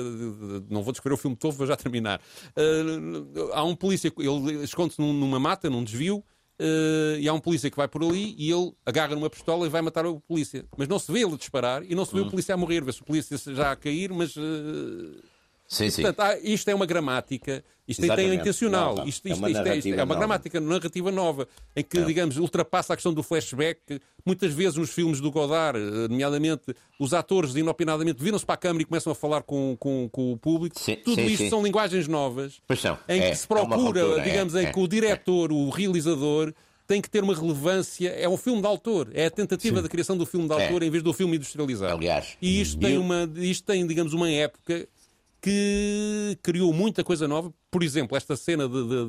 [0.71, 2.21] Não vou descrever o filme todo, vou já terminar.
[2.57, 6.23] Uh, há um polícia, ele esconde-se numa mata, num desvio,
[6.63, 9.69] Uh, e há um polícia que vai por ali e ele agarra numa pistola e
[9.69, 10.65] vai matar o polícia.
[10.77, 12.29] Mas não se vê ele disparar e não se vê hum.
[12.29, 12.85] o polícia a morrer.
[12.85, 14.37] Vê-se o polícia já a cair, mas.
[14.37, 15.21] Uh...
[15.73, 16.03] Sim, sim.
[16.03, 18.31] Portanto, há, isto é uma gramática, isto Exatamente.
[18.31, 21.49] é intencional, não, isto, isto, é, uma isto, é, isto é uma gramática narrativa nova,
[21.75, 22.05] em que, é.
[22.05, 23.99] digamos, ultrapassa a questão do flashback.
[24.23, 28.83] Muitas vezes nos filmes do Godard, eh, nomeadamente, os atores inopinadamente viram-se para a câmara
[28.83, 30.79] e começam a falar com, com, com o público.
[30.79, 31.49] Sim, Tudo sim, isto sim.
[31.49, 32.61] são linguagens novas,
[33.09, 36.53] em que é, se procura, é ruptura, digamos, em que o diretor, o realizador,
[36.87, 38.11] tem que ter uma relevância.
[38.11, 39.09] É um filme de autor.
[39.15, 39.83] É a tentativa Sim.
[39.83, 40.87] da criação do filme de autor é.
[40.87, 41.95] em vez do filme industrializado.
[41.95, 42.37] Aliás.
[42.43, 44.87] E isto tem, uma, isto tem, digamos, uma época
[45.43, 47.53] que criou muita coisa nova.
[47.69, 49.05] Por exemplo, esta cena de, de,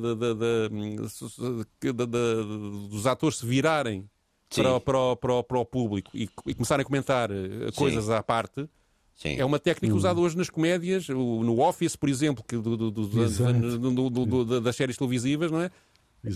[1.78, 4.10] de, dos atores se virarem
[4.52, 8.12] para, para, para, para, o público e, e, começarem a comentar eh, coisas Sim.
[8.12, 8.68] à parte.
[9.14, 9.36] Sim.
[9.38, 9.96] É uma técnica hum.
[9.96, 15.52] usada hoje nas comédias, no Office, por exemplo, que do, do, do, das séries televisivas,
[15.52, 15.70] não é?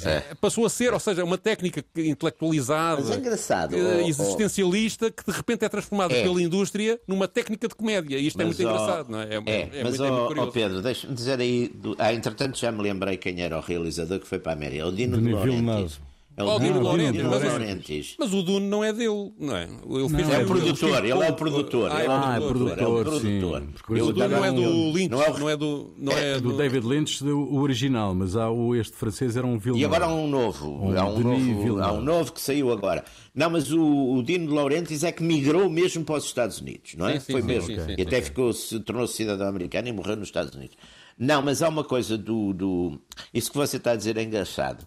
[0.05, 5.25] É, passou a ser, ou seja, uma técnica intelectualizada, mas é engraçado, uh, existencialista, que
[5.25, 6.23] de repente é transformada é.
[6.23, 8.19] pela indústria numa técnica de comédia.
[8.19, 9.25] E isto é mas, é muito oh, engraçado, não é?
[9.25, 11.69] É, é, é mas, muito, oh, Pedro, deixa-me dizer aí.
[11.69, 11.97] Do...
[11.99, 14.93] Ah, entretanto, já me lembrei quem era o realizador que foi para a América, o
[14.93, 16.01] Dino de Laurentiis.
[16.39, 18.15] É o Dino Laurentiis.
[18.17, 19.65] Mas, mas, o Dune não é dele, não é?
[19.65, 21.91] Ele fez não, é o produtor, ele é o produtor.
[21.91, 23.63] Ah, é, o produtor, é o produtor.
[23.89, 25.93] O Dune não é do Lynch, não é do...
[25.99, 29.83] Não é do David Lynch, o original, mas há o, este francês era um Villeneuve.
[29.83, 33.05] E agora há um novo, há um novo, há um novo que saiu agora.
[33.35, 36.95] Não, mas o, o Dino de Laurentiis é que migrou mesmo para os Estados Unidos,
[36.97, 37.19] não é?
[37.19, 37.91] Sim, sim, Foi sim, mesmo.
[37.99, 40.77] e até ficou, se tornou cidadão americano e morreu nos Estados Unidos.
[41.19, 43.01] Não, mas há uma coisa do, do.
[43.35, 44.87] Isso que você está a dizer é engraçado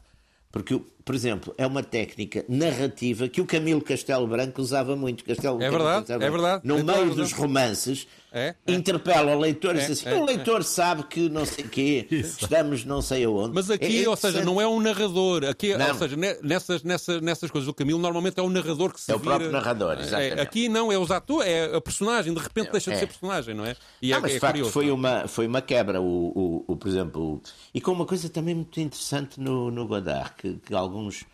[0.51, 5.23] Porque, por exemplo, é uma técnica narrativa que o Camilo Castelo Branco usava muito.
[5.23, 6.61] Castelo, é verdade, é verdade.
[6.67, 8.73] No meio dos romances, é, é.
[8.73, 12.07] interpela o leitor e diz assim: é, o leitor sabe que não sei o quê,
[12.11, 13.53] estamos não sei aonde.
[13.53, 15.43] Mas aqui, ou seja, não é um narrador.
[15.45, 19.11] Aqui, ou seja, nessas, nessas, nessas coisas do Camilo, normalmente é o narrador que se
[19.11, 19.31] É o vira...
[19.31, 20.39] próprio narrador, exatamente.
[20.39, 23.65] aqui não, é os atores, é a personagem, de repente deixa de ser personagem, não
[23.65, 23.75] é?
[24.01, 26.87] E ah, mas de facto curioso, foi, uma, foi uma quebra, o, o, o, por
[26.87, 27.41] exemplo.
[27.73, 31.25] E com uma coisa também muito interessante no, no Godard, que, que alguns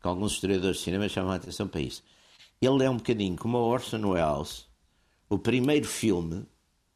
[0.00, 2.02] que alguns historiadores de cinema chamam a atenção para isso.
[2.60, 4.65] Ele é um bocadinho como a Orson Welles.
[5.28, 6.44] O primeiro filme,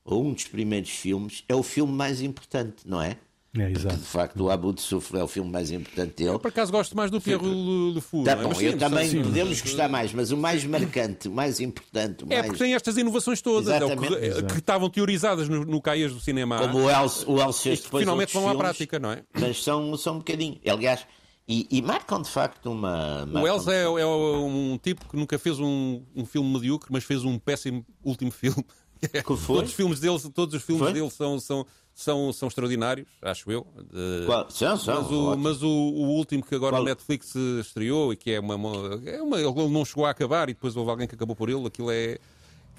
[0.05, 3.17] ou um dos primeiros filmes, é o filme mais importante, não é?
[3.59, 3.97] É, exato.
[3.97, 6.31] de facto, o Abu de Sufre é o filme mais importante dele.
[6.31, 8.23] Eu, por acaso, gosto mais do Pierre Le Fou.
[8.23, 8.37] Tá, é?
[8.37, 9.65] bom, eu também sim, podemos sim.
[9.65, 12.23] gostar mais, mas o mais marcante, o mais importante.
[12.23, 12.47] O é mais...
[12.47, 16.61] porque tem estas inovações todas é que, que, estavam teorizadas no, no Caias do cinema.
[16.61, 19.25] Como o Elcio, o Elcio depois finalmente vão filmes, à prática, não é?
[19.35, 20.61] Mas são, são um bocadinho.
[20.65, 21.05] Aliás,
[21.51, 23.25] e, e, marcam de facto uma.
[23.25, 27.25] O Wells é, é, um tipo que nunca fez um, um filme medíocre, mas fez
[27.25, 28.65] um péssimo último filme.
[29.57, 33.67] Todos os filmes dele, todos os filmes dele são, são, são, são extraordinários, acho eu.
[34.27, 34.51] Qual?
[34.51, 36.83] São, são, mas o, mas o, o último que agora Qual?
[36.83, 38.55] o Netflix estreou e que é uma,
[39.07, 39.41] é uma.
[39.41, 42.19] Ele não chegou a acabar e depois houve alguém que acabou por ele, aquilo é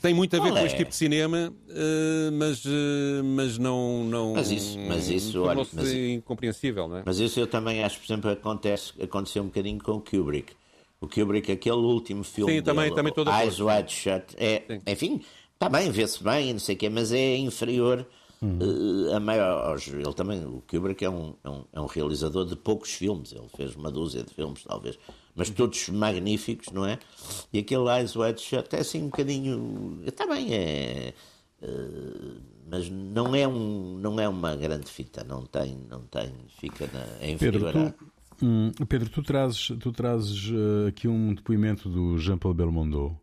[0.02, 0.66] tem muito a ver Qual com é?
[0.66, 4.34] este tipo de cinema, uh, mas, uh, mas não, não.
[4.34, 7.04] Mas isso, mas isso olha, mas, incompreensível, não é?
[7.06, 10.54] Mas isso eu também acho, por exemplo, acontece, aconteceu um bocadinho com o Kubrick.
[11.00, 12.54] O Kubrick, aquele último filme.
[12.54, 15.22] Sim, também, dele, também toda Eyes Wide Shut, é, enfim,
[15.54, 18.06] está bem, vê-se bem, não sei o quê, mas é inferior
[18.42, 19.78] uh, a maior.
[19.88, 23.48] Ele também, o Kubrick é um, é um, é um realizador de poucos filmes, ele
[23.56, 24.98] fez uma dúzia de filmes, talvez
[25.36, 27.00] mas todos magníficos, não é?
[27.54, 30.02] E aquele Eyes Wide Shut é assim um bocadinho.
[30.06, 31.14] Está bem, é.
[31.62, 36.90] Uh, mas não é, um, não é uma grande fita, não tem, não tem, fica
[36.92, 42.18] na, é Pedro, tu, hum, Pedro, tu trazes, tu trazes uh, aqui um depoimento do
[42.18, 43.16] Jean-Paul Belmondo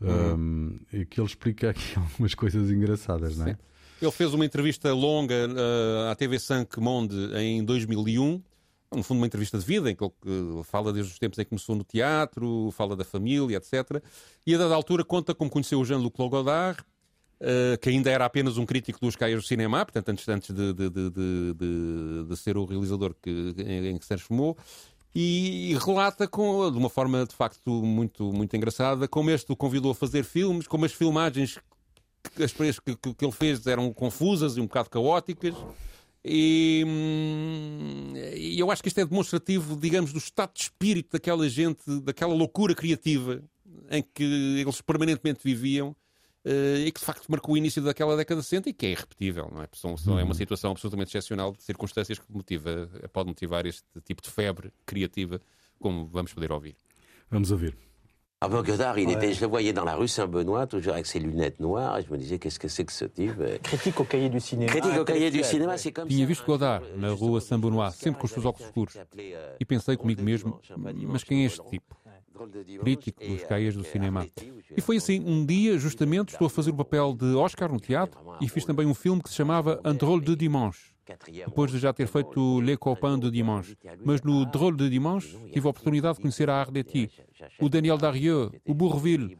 [0.00, 0.78] uhum.
[0.90, 3.58] um, que ele explica aqui algumas coisas engraçadas, não é?
[4.04, 8.42] Ele fez uma entrevista longa uh, à TV 5 Monde em 2001
[8.94, 10.12] no fundo, uma entrevista de vida, em que ele
[10.62, 14.02] fala desde os tempos em que começou no teatro, fala da família, etc.
[14.46, 16.80] E a dada altura conta como conheceu o Jean-Luc Godard,
[17.40, 20.72] uh, que ainda era apenas um crítico dos caias do cinema, portanto, antes, antes de,
[20.72, 24.56] de, de, de, ser o realizador que, em, em que se transformou.
[25.14, 29.56] E, e, relata com, de uma forma de facto muito, muito engraçada como este o
[29.56, 31.58] convidou a fazer filmes, como as filmagens
[32.42, 35.54] as que, que, que ele fez eram confusas e um bocado caóticas.
[36.26, 41.82] Hum, e, eu acho que isto é demonstrativo, digamos, do estado de espírito daquela gente,
[42.00, 43.42] daquela loucura criativa
[43.90, 44.24] em que
[44.60, 45.94] eles permanentemente viviam
[46.46, 48.90] Uh, e que de facto marcou o início daquela década de 60 e que é
[48.90, 49.68] irrepetível, não é?
[49.72, 50.34] São, são, É uma uhum.
[50.34, 55.40] situação absolutamente excepcional de circunstâncias que motiva, pode motivar este tipo de febre criativa,
[55.78, 56.76] como vamos poder ouvir.
[57.30, 57.74] Vamos ouvir.
[58.40, 59.14] Ah ben Godard, il ouais.
[59.14, 62.10] était, je le voyais dans la rue Saint-Benoît, toujours avec ses lunettes noires, et je
[62.10, 64.70] me disais, qu'est-ce que c'est que ce type Critique au cahier du cinéma.
[64.70, 68.26] Critique au cahier du cinéma, c'est comme Tinha visto Godard na rua Saint-Benoît, sempre com
[68.26, 68.98] os seus óculos escuros.
[69.58, 70.60] E pensei comigo mesmo,
[71.06, 71.96] mas quem é este tipo?
[72.82, 74.26] Crítico dos cahiers do cinema.
[74.76, 78.20] E foi assim, um dia, justamente, estou a fazer o papel de Oscar no teatro
[78.40, 80.93] e fiz também um filme que se chamava Un drôle de dimanche
[81.46, 83.76] depois de já ter feito Les Copains de Dimanche.
[84.04, 87.10] Mas no Drôle de Dimanche tive a oportunidade de conhecer a Ardeti,
[87.60, 89.38] o Daniel Darieux, o Bourreville.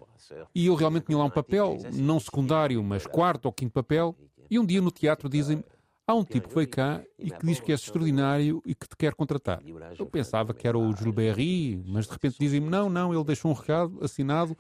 [0.54, 4.16] E eu realmente tinha lá um papel, não secundário, mas quarto ou quinto papel.
[4.50, 5.64] E um dia no teatro dizem-me:
[6.06, 8.96] há um tipo que veio cá e que diz que és extraordinário e que te
[8.96, 9.60] quer contratar.
[9.98, 13.50] Eu pensava que era o Jules Berry, mas de repente dizem-me: não, não, ele deixou
[13.50, 14.56] um recado assinado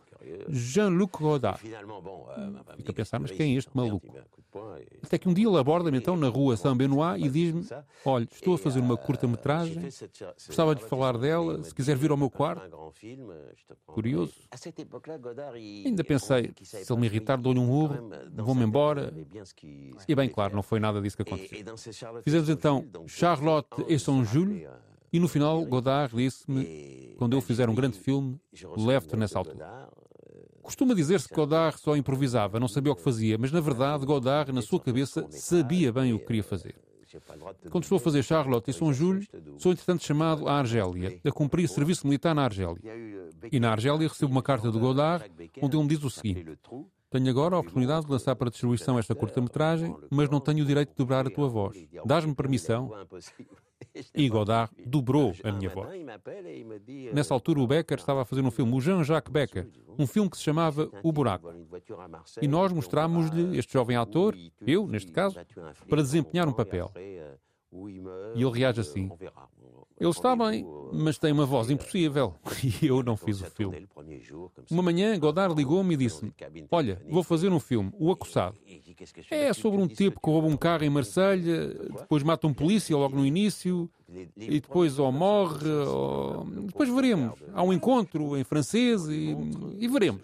[0.48, 1.60] Jean-Luc Godard.
[2.76, 4.06] Fico a pensar: mas quem é este maluco?
[5.02, 7.66] Até que um dia ele aborda-me então na rua Saint-Benoît e diz-me:
[8.04, 9.82] Olha, estou a fazer uma curta-metragem,
[10.46, 12.92] gostava de falar dela, se quiser vir ao meu quarto.
[13.86, 14.34] Curioso.
[15.84, 19.12] Ainda pensei: se ele me irritar, dou-lhe um urro, vou-me embora.
[20.06, 21.76] E bem, claro, não foi nada disso que aconteceu.
[22.22, 24.68] Fizemos então Charlotte et son Jules.
[25.12, 28.40] E no final, Godard disse-me: quando eu fizer um grande filme,
[28.76, 29.88] leve-te nessa altura.
[30.64, 34.50] Costuma dizer-se que Godard só improvisava, não sabia o que fazia, mas na verdade Godard,
[34.50, 36.74] na sua cabeça, sabia bem o que queria fazer.
[37.70, 39.26] Quando estou a fazer Charlotte e São Júlio,
[39.58, 42.80] sou entretanto chamado à Argélia, a cumprir serviço militar na Argélia.
[43.52, 45.30] E na Argélia recebo uma carta de Godard,
[45.62, 46.58] onde ele me diz o seguinte:
[47.10, 50.90] Tenho agora a oportunidade de lançar para distribuição esta curta-metragem, mas não tenho o direito
[50.90, 51.76] de dobrar a tua voz.
[52.04, 52.90] Dás-me permissão?
[54.14, 55.88] E Godard dobrou a minha voz.
[57.12, 60.36] Nessa altura, o Becker estava a fazer um filme, o Jean-Jacques Becker, um filme que
[60.36, 61.52] se chamava O Buraco.
[62.40, 65.38] E nós mostrámos-lhe este jovem ator, eu, neste caso,
[65.88, 66.90] para desempenhar um papel.
[68.34, 69.10] E ele reage assim:
[69.98, 72.34] Ele está bem, mas tem uma voz impossível.
[72.82, 73.86] E eu não fiz o filme.
[74.70, 76.32] Uma manhã, Godard ligou-me e disse-me:
[76.70, 78.58] Olha, vou fazer um filme, O Acossado.
[79.30, 83.16] É sobre um tipo que rouba um carro em Marselha, depois mata um polícia logo
[83.16, 83.90] no início,
[84.36, 86.44] e depois ou morre, ou...
[86.44, 87.38] depois veremos.
[87.52, 89.36] Há um encontro em francês e,
[89.78, 90.22] e veremos.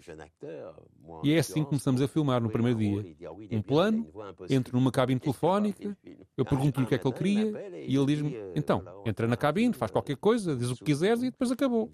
[1.23, 3.05] E é assim que começamos a filmar no primeiro dia.
[3.51, 4.07] Um plano,
[4.49, 5.97] entro numa cabine telefónica,
[6.37, 9.73] eu pergunto-lhe o que é que ele queria e ele diz-me: então, entra na cabine,
[9.73, 11.91] faz qualquer coisa, diz o que quiseres e depois acabou.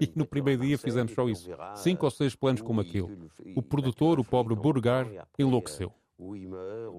[0.00, 1.50] E no primeiro dia fizemos só isso.
[1.76, 3.30] Cinco ou seis planos como aquele.
[3.56, 5.06] O produtor, o pobre Burgar,
[5.38, 5.92] enlouqueceu.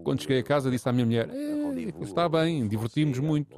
[0.04, 1.30] Quando cheguei a casa, disse à minha mulher:
[2.02, 3.56] está bem, divertimos muito.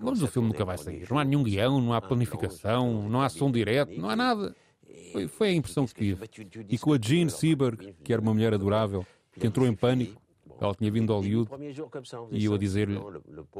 [0.00, 1.06] Mas o filme nunca vai sair.
[1.10, 4.54] Não há nenhum guião, não há planificação, não há som direto, não há nada.
[5.12, 6.24] Foi, foi a impressão que tive.
[6.68, 9.06] E com a Jean Seberg, que era uma mulher adorável,
[9.38, 10.20] que entrou em pânico,
[10.60, 11.50] ela tinha vindo de Hollywood
[12.30, 12.98] e eu a dizer-lhe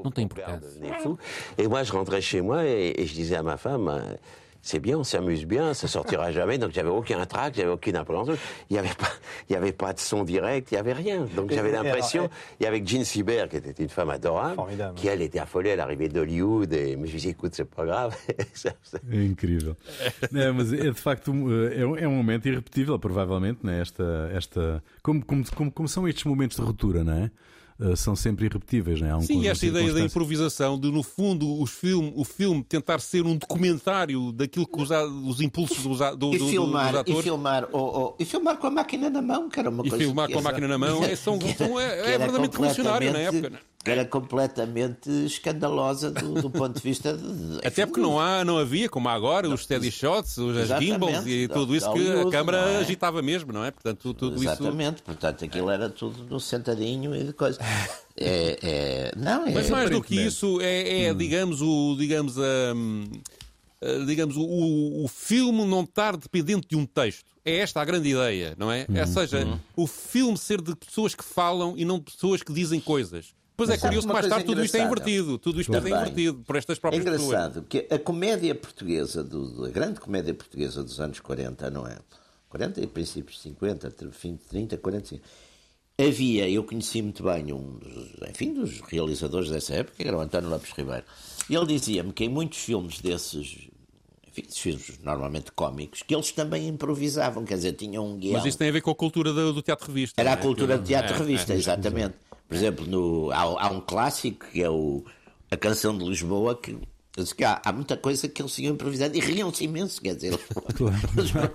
[0.03, 0.81] não tem importância.
[1.59, 3.91] Et moi je rentrais chez moi et je disais à ma femme
[4.65, 6.59] c'est bien, on s'amuse bien, ça sortira jamais.
[6.59, 8.35] Donc j'avais aucun trac, j'avais aucune appréhension.
[8.71, 9.13] Il n'y avait pas,
[9.49, 11.27] il y avait pas de son direct, il n'y avait rien.
[11.37, 12.31] Donc j'avais l'impression.
[12.61, 14.99] Et avec Jean Sieber, qui était une femme adorable, Formidable.
[14.99, 16.73] qui elle était affolée à l'arrivée d'Hollywood.
[16.73, 18.17] Et mais je me suis dit, écoute, c'est pas grave.
[19.13, 19.77] é incrível.
[20.35, 23.81] É, mas é de facto é um, é um momento irrepetível, provavelmente, né?
[23.81, 27.31] Esta, esta, como, como, como, como são estes momentos de ruptura, não é?
[27.79, 29.17] Uh, são sempre irrepetíveis, não é?
[29.17, 33.27] Um Sim, esta ideia da improvisação, de no fundo os filme, o filme tentar ser
[33.27, 37.21] um documentário daquilo que os, os impulsos dos, do, e do, filmar, dos atores.
[37.21, 39.91] E filmar, oh, oh, e filmar com a máquina na mão, que era uma e
[39.91, 40.05] coisa.
[40.05, 43.19] E filmar com a máquina na mão é, são, são, é, é verdadeiramente revolucionário na
[43.19, 43.51] época.
[43.51, 43.59] Não?
[43.85, 48.57] que era completamente escandalosa do, do ponto de vista de, Até porque não, há, não
[48.57, 52.57] havia, como há agora, os steady shots, os gimbals e tudo isso que a câmara
[52.57, 52.79] é?
[52.79, 53.71] agitava mesmo, não é?
[53.71, 55.05] Portanto, tudo Exatamente, isso...
[55.05, 57.59] portanto aquilo era tudo no sentadinho e de coisa.
[58.17, 59.13] É, é...
[59.17, 59.51] Não, é...
[59.51, 61.17] Mas mais do que isso, é, é hum.
[61.17, 63.05] digamos, o, digamos, um,
[64.07, 67.27] digamos o, o filme não estar dependente de um texto.
[67.45, 68.87] É esta a grande ideia, não é?
[68.89, 69.59] Hum, Ou seja, hum.
[69.77, 73.35] o filme ser de pessoas que falam e não de pessoas que dizem coisas.
[73.57, 75.39] Pois é curioso que mais tarde tudo isto é invertido.
[75.39, 75.93] Tudo isto Também.
[75.93, 77.23] é invertido por estas próprias pessoas.
[77.23, 77.87] É engraçado pessoas.
[77.89, 81.99] que a comédia portuguesa, do, a grande comédia portuguesa dos anos 40, não é?
[82.49, 85.25] 40 e princípios de 50, fim de 30, 45.
[85.99, 90.21] Havia, eu conheci muito bem um dos, enfim, dos realizadores dessa época, que era o
[90.21, 91.05] António Lopes Ribeiro.
[91.49, 93.69] E ele dizia-me que em muitos filmes desses
[94.27, 98.35] enfim, filmes normalmente cómicos, que eles também improvisavam, quer dizer, tinham um guião.
[98.35, 100.21] Mas isso tem a ver com a cultura do, do teatro revista.
[100.21, 100.37] Era a é?
[100.37, 102.15] cultura do teatro é, revista, é, exatamente.
[102.49, 105.05] Por exemplo, no, há, há, um clássico que é o,
[105.51, 106.77] a canção de Lisboa que,
[107.37, 110.37] que há, há, muita coisa que eles iam improvisando e riam-se imenso, quer dizer,
[110.75, 110.99] claro.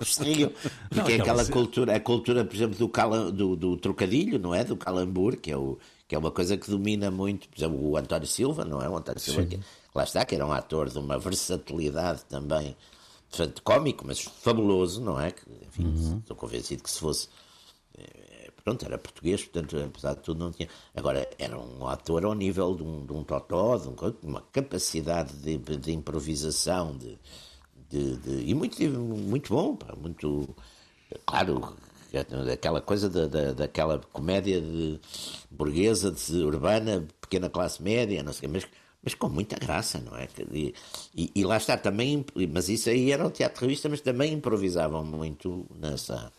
[0.04, 0.50] se riam.
[0.88, 4.64] Porque é aquela cultura, a cultura, por exemplo, do, cala, do, do, trocadilho, não é?
[4.64, 7.96] Do calambur, que é, o, que é uma coisa que domina muito, por exemplo, o
[7.96, 8.88] António Silva, não é?
[8.88, 9.60] O António Silva, que,
[9.94, 12.74] lá está, que era um ator de uma versatilidade também,
[13.62, 15.30] cómico, mas fabuloso, não é?
[15.30, 16.18] Que, enfim, uhum.
[16.18, 17.28] estou convencido que se fosse
[18.60, 20.68] pronto, era português, portanto, apesar de tudo, não tinha.
[20.94, 25.32] Agora, era um ator ao nível de um, de um totó, de, um, uma capacidade
[25.34, 27.18] de, de improvisação, de,
[27.88, 30.48] de, de, e muito, muito bom, pá, muito.
[31.26, 31.76] Claro,
[32.52, 35.00] aquela coisa da, da, daquela comédia de
[35.50, 38.66] burguesa, de urbana, pequena classe média, não sei mas,
[39.02, 40.28] mas com muita graça, não é?
[40.52, 40.74] E,
[41.14, 45.04] e, e lá está também, mas isso aí era o teatro revista, mas também improvisavam
[45.04, 46.32] muito nessa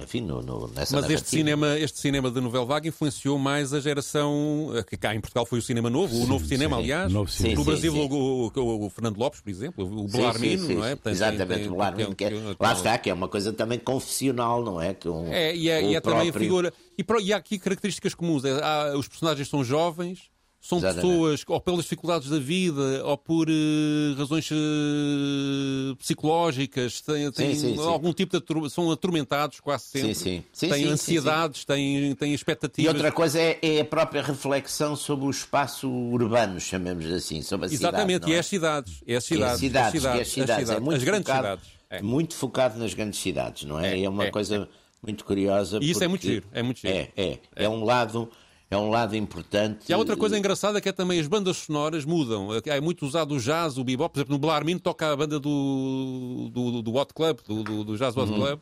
[0.00, 3.80] enfim, no, no, nessa Mas este cinema, este cinema de novela vaga influenciou mais a
[3.80, 7.12] geração que cá em Portugal foi o cinema novo, sim, o novo cinema, sim, aliás.
[7.12, 7.56] Novo cinema.
[7.56, 10.94] No Brasil, sim, o, o, o, Fernando Lopes, por exemplo, o Belarmino, não é?
[10.94, 14.62] Portanto, Exatamente, tem, o Belarmino, que, é, lá está, que é uma coisa também confessional,
[14.62, 14.94] não é?
[14.94, 16.24] Que um, é, e é, e é próprio...
[16.24, 16.72] também a figura.
[16.96, 18.44] E, e há aqui características comuns.
[18.44, 21.06] É, há, os personagens são jovens são Exatamente.
[21.06, 27.76] pessoas, ou pelas dificuldades da vida, ou por uh, razões uh, psicológicas, têm, têm sim,
[27.76, 28.14] sim, algum sim.
[28.14, 30.14] tipo de são atormentados quase sempre.
[30.14, 30.68] Sim, sim.
[30.68, 32.92] têm ansiedades, Têm, têm expectativas.
[32.92, 37.66] E outra coisa é, é, a própria reflexão sobre o espaço urbano, chamemos assim, sobre
[37.68, 38.38] a Exatamente, cidade, e é?
[38.38, 39.02] as cidades.
[39.06, 39.50] É as cidades.
[39.50, 41.78] É as cidades, as cidades, as cidades, é muito as grandes focado, cidades.
[41.90, 42.02] É.
[42.02, 43.98] Muito focado nas grandes cidades, não é?
[43.98, 44.68] É, é uma coisa
[45.02, 45.78] muito curiosa.
[45.80, 46.92] E isso é muito giro, é muito giro.
[46.92, 47.38] É, é.
[47.54, 48.28] É um lado
[48.70, 49.86] é um lado importante.
[49.88, 52.48] E há outra coisa engraçada que é também as bandas sonoras mudam.
[52.66, 54.12] É muito usado o jazz, o bebop.
[54.12, 57.96] Por exemplo, no Belarmino toca a banda do, do, do Hot Club, do, do, do
[57.96, 58.38] Jazz Hot uhum.
[58.38, 58.60] Club.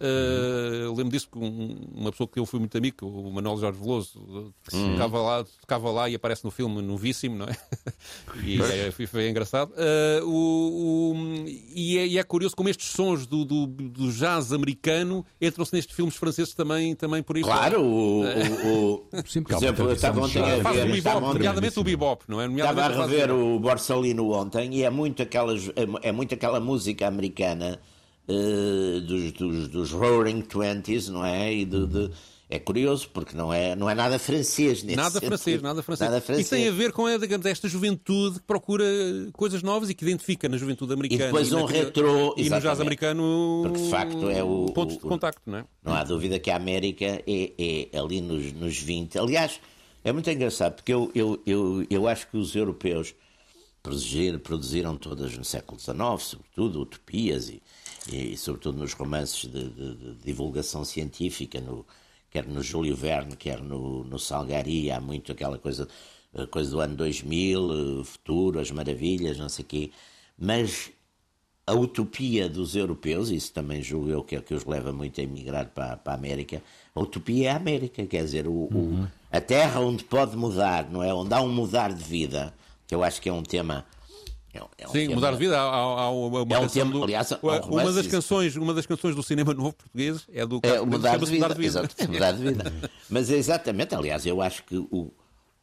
[0.00, 3.80] Uh, lembro disso que um, uma pessoa que eu fui muito amigo, o Manuel Jorge
[3.80, 7.56] Veloso, tocava lá, tocava lá e aparece no filme novíssimo, não é?
[8.44, 9.72] e é, foi, foi, engraçado.
[9.72, 14.52] Uh, o, o, e, é, e, é, curioso como estes sons do, do, do jazz
[14.52, 17.42] americano entram-se nestes filmes franceses também, também por aí.
[17.42, 20.88] Claro, o, o, Sim, por exemplo, eu estava ontem a ver.
[20.88, 22.46] O bebop, nomeadamente o bebop, não é?
[22.46, 27.08] Estava a rever o Borsalino ontem e é muito, aquelas, é, é muito aquela música
[27.08, 27.80] americana
[28.28, 31.52] uh, dos, dos, dos, Roaring Twenties, não é?
[31.52, 32.10] E de, de,
[32.50, 36.10] é curioso porque não é, não é nada francês nesse Nada francês, nada francês.
[36.10, 36.46] nada francês.
[36.46, 38.84] Isso tem a ver com digamos, esta juventude que procura
[39.32, 41.24] coisas novas e que identifica na juventude americana.
[41.24, 42.34] E depois e um retro.
[42.36, 43.60] E no jazz americano.
[43.64, 44.66] Porque de facto é o.
[44.66, 45.64] Ponto de contacto, não é?
[45.82, 49.18] Não há dúvida que a América é, é ali nos, nos 20.
[49.18, 49.60] Aliás,
[50.02, 53.14] é muito engraçado porque eu, eu, eu, eu acho que os europeus
[54.42, 57.62] produziram todas no século XIX, sobretudo utopias e
[58.12, 61.86] e, sobretudo nos romances de, de, de, divulgação científica, no,
[62.30, 65.88] quer no Júlio Verne, quer no, no Salgari, há muito aquela coisa,
[66.50, 69.90] coisa do ano 2000, futuro, as maravilhas, não sei o quê,
[70.38, 70.90] mas
[71.66, 75.20] a utopia dos europeus, isso também julgo eu que é o que os leva muito
[75.20, 76.62] a emigrar para, para a América,
[76.94, 79.04] a utopia é a América, quer dizer, o, uhum.
[79.04, 81.12] o, a terra onde pode mudar, não é?
[81.12, 82.54] Onde há um mudar de vida,
[82.86, 83.84] que eu acho que é um tema
[84.58, 85.14] é, é um Sim, tema...
[85.14, 85.58] mudar de vida.
[85.58, 87.04] Há, há, há uma, é um tema, do...
[87.04, 91.18] aliás, uma, das canções, uma das canções do cinema novo português é do é, mudar,
[91.18, 91.66] de vida, mudar de vida.
[91.66, 92.72] Exato, mudar de vida.
[93.08, 95.12] Mas é exatamente, aliás, eu acho que o,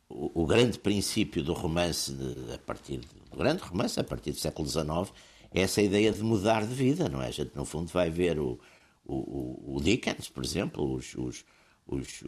[0.10, 4.40] o, o grande princípio do romance, de, a partir do grande romance, a partir do
[4.40, 5.12] século XIX,
[5.54, 7.28] é essa ideia de mudar de vida, não é?
[7.28, 8.60] A gente, no fundo, vai ver o,
[9.06, 11.46] o, o Dickens, por exemplo, os, os
[11.88, 12.24] os,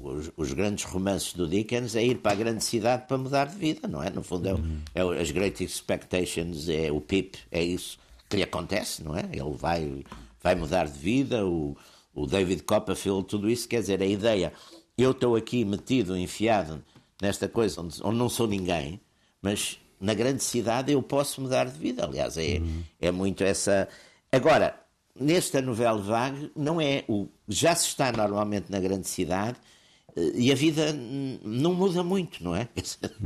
[0.00, 3.56] os, os, grandes romances do Dickens é ir para a grande cidade para mudar de
[3.56, 4.10] vida, não é?
[4.10, 4.80] No fundo, é, uhum.
[4.94, 7.98] é as Great Expectations, é o Pip, é isso
[8.28, 9.28] que lhe acontece, não é?
[9.32, 10.04] Ele vai,
[10.40, 11.76] vai mudar de vida, o,
[12.14, 14.52] o David Copperfield, tudo isso, quer dizer, a ideia,
[14.96, 16.82] eu estou aqui metido, enfiado
[17.20, 19.00] nesta coisa onde, onde não sou ninguém,
[19.42, 22.04] mas na grande cidade eu posso mudar de vida.
[22.04, 22.84] Aliás, é, uhum.
[23.00, 23.88] é muito essa.
[24.32, 24.79] Agora,
[25.20, 29.58] nesta novela vague não é o já se está normalmente na grande cidade
[30.16, 30.92] eh, e a vida
[31.44, 32.68] não muda muito, não é?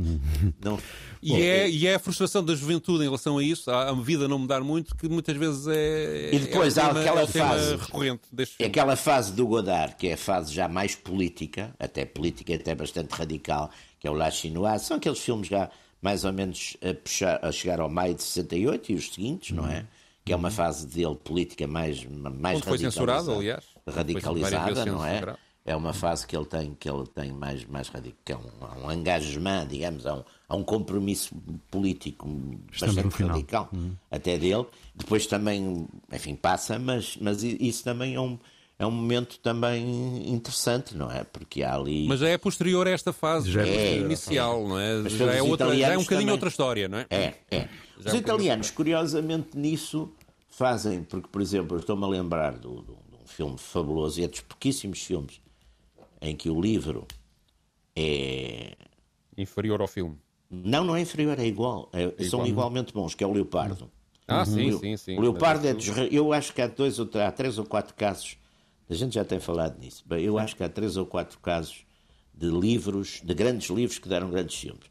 [0.63, 0.77] não.
[1.21, 3.91] E, Bom, é, é, e é a frustração da juventude em relação a isso, a,
[3.93, 6.31] vida não mudar muito, que muitas vezes é.
[6.33, 7.75] E depois é há tema, aquela é fase.
[7.77, 12.53] recorrente deste aquela fase do Godard, que é a fase já mais política, até política,
[12.55, 14.85] até bastante radical, que é o La Chinoise.
[14.85, 15.69] São aqueles filmes já
[16.01, 19.67] mais ou menos a, puxar, a chegar ao maio de 68 e os seguintes, não
[19.67, 19.85] é?
[20.25, 23.63] Que é uma fase dele política mais, mais foi censurado, aliás.
[23.87, 25.35] radicalizada, não é?
[25.63, 28.85] É uma fase que ele tem, que ele tem mais, mais radical, que é um,
[28.85, 31.35] um engagement, digamos, há um, há um compromisso
[31.71, 32.27] político
[32.71, 33.95] Estamos bastante radical, uhum.
[34.11, 34.65] até dele.
[34.95, 38.37] Depois também, enfim, passa, mas, mas isso também é um,
[38.77, 41.23] é um momento também interessante, não é?
[41.23, 42.07] Porque há ali.
[42.07, 45.09] Mas já é posterior a esta fase já é, inicial, não é?
[45.09, 46.31] Já é, outra, já é um bocadinho também...
[46.31, 47.05] outra história, não é?
[47.09, 47.69] É, é.
[47.99, 50.11] Já Os é um italianos, curiosamente, nisso
[50.49, 52.83] fazem, porque, por exemplo, eu estou-me a lembrar de um
[53.25, 55.41] filme fabuloso, e é dos pouquíssimos filmes
[56.21, 57.07] em que o livro
[57.95, 58.75] é.
[59.37, 60.17] Inferior ao filme.
[60.49, 61.89] Não, não é inferior, é igual.
[61.91, 63.89] É, é são igualmente bons, que é o Leopardo.
[64.27, 64.45] Ah, uhum.
[64.45, 65.17] sim, sim, sim.
[65.17, 68.37] O Leopardo é dos, Eu acho que há dois ou há três ou quatro casos.
[68.89, 70.03] A gente já tem falado nisso.
[70.05, 71.85] Bem, eu acho que há três ou quatro casos
[72.33, 74.85] de livros, de grandes livros que deram grandes filmes.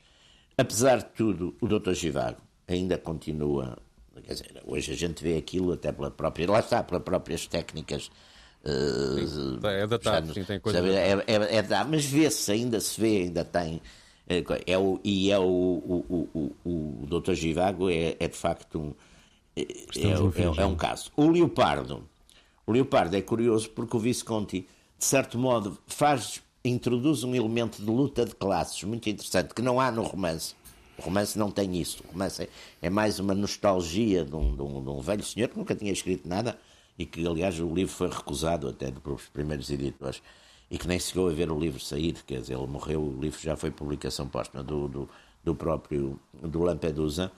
[0.57, 1.93] Apesar de tudo, o Dr.
[1.93, 3.79] Givago ainda continua.
[4.23, 6.51] Quer dizer, hoje a gente vê aquilo até pela própria.
[6.51, 8.11] Lá está, pelas próprias técnicas.
[8.65, 10.79] Uh, sim, é datado, sim, tem coisa.
[10.79, 13.83] É, é, é, é mas vê-se, ainda se vê, ainda tem.
[14.27, 17.35] É, é o, e é o, o, o, o, o Dr.
[17.35, 18.95] Givago é, é de facto um.
[19.57, 21.11] É, é, é, um caso.
[21.17, 22.09] O Leopardo.
[22.67, 24.67] O Leopardo é curioso porque o Visconti,
[24.99, 29.81] de certo modo, faz, introduz um elemento de luta de classes muito interessante que não
[29.81, 30.55] há no romance
[30.97, 32.03] o romance não tem isso.
[32.09, 32.49] O romance é,
[32.83, 35.93] é mais uma nostalgia de um, de, um, de um, velho senhor que nunca tinha
[35.93, 36.59] escrito nada
[36.99, 40.23] e que, aliás, o livro foi recusado até pelos primeiros editores
[40.71, 43.39] e que nem chegou a ver o livro sair, quer dizer, ele morreu, o livro
[43.41, 45.09] já foi publicação póstuma do, do,
[45.43, 47.31] do próprio do Lampedusa.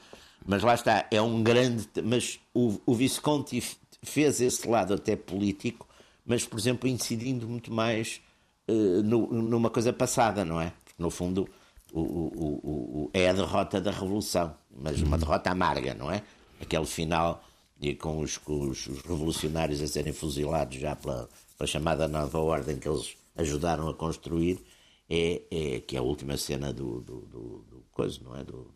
[0.47, 1.89] Mas lá está, é um grande.
[2.05, 3.63] Mas o, o Visconti
[4.11, 5.87] fez esse lado até político,
[6.25, 8.21] mas, por exemplo, incidindo muito mais
[8.69, 10.73] uh, no, numa coisa passada, não é?
[10.85, 11.49] Porque, no fundo,
[11.93, 16.23] o, o, o, é a derrota da Revolução, mas uma derrota amarga, não é?
[16.61, 17.43] Aquele final
[17.81, 22.79] e com os, com os, revolucionários a serem fuzilados já pela, pela, chamada nova ordem
[22.79, 24.65] que eles ajudaram a construir,
[25.09, 28.45] é, é que é a última cena do, do, do, coisa, não é?
[28.45, 28.71] Do,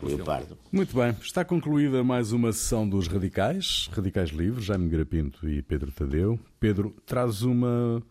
[0.00, 0.56] do Leopardo.
[0.72, 5.92] Muito bem, está concluída mais uma sessão dos Radicais, Radicais Livres, Jaime Grapinto e Pedro
[5.92, 6.40] Tadeu.
[6.58, 8.02] Pedro, traz uma,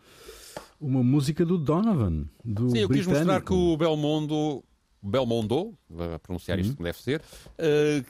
[0.79, 3.09] uma música do Donovan, do Sim, eu quis britânico.
[3.09, 4.63] mostrar que o Belmondo,
[5.01, 7.19] Belmondo, vou pronunciar isto como deve ser,
[7.57, 8.03] eh,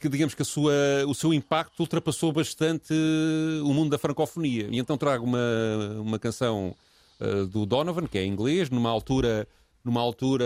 [0.00, 0.72] que digamos que a sua,
[1.08, 2.94] o seu impacto ultrapassou bastante
[3.64, 4.68] o mundo da francofonia.
[4.70, 5.40] E então trago uma,
[6.00, 6.72] uma canção
[7.18, 9.48] eh, do Donovan, que é em inglês, numa altura,
[9.84, 10.44] numa altura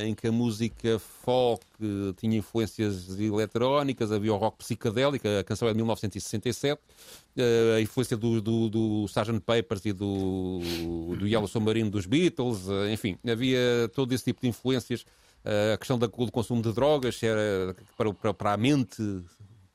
[0.00, 5.68] em que a música folk eh, tinha influências eletrónicas, havia o rock psicadélico, a canção
[5.68, 6.80] é de 1967,
[7.36, 9.40] eh, a influência do, do, do Sgt.
[9.40, 10.60] Papers e do,
[11.18, 15.04] do Yellow Submarine dos Beatles, eh, enfim, havia todo esse tipo de influências.
[15.74, 18.96] A questão do consumo de drogas era para, para, para a mente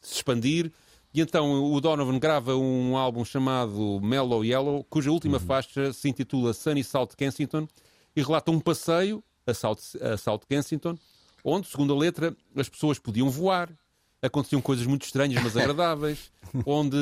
[0.01, 0.71] se expandir.
[1.13, 6.53] E então o Donovan grava um álbum chamado Mellow Yellow, cuja última faixa se intitula
[6.53, 7.67] Sunny South Kensington
[8.16, 10.97] e relata um passeio a South, a South Kensington,
[11.43, 13.70] onde, segundo a letra, as pessoas podiam voar,
[14.22, 16.32] aconteciam coisas muito estranhas, mas agradáveis,
[16.66, 16.97] onde,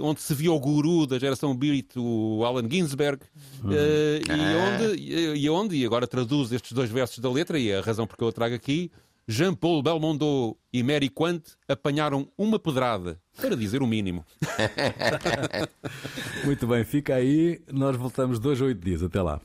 [0.00, 3.22] onde se via o guru da geração Beat, o Allen Ginsberg,
[3.70, 7.72] eh, e, onde, e, e onde, e agora traduz estes dois versos da letra, e
[7.72, 8.90] a razão porque eu a trago aqui,
[9.26, 14.24] Jean-Paul Belmondo e Mary Quant apanharam uma pedrada, para dizer o mínimo.
[16.44, 17.60] Muito bem, fica aí.
[17.70, 19.02] Nós voltamos dois a oito dias.
[19.02, 19.40] Até lá.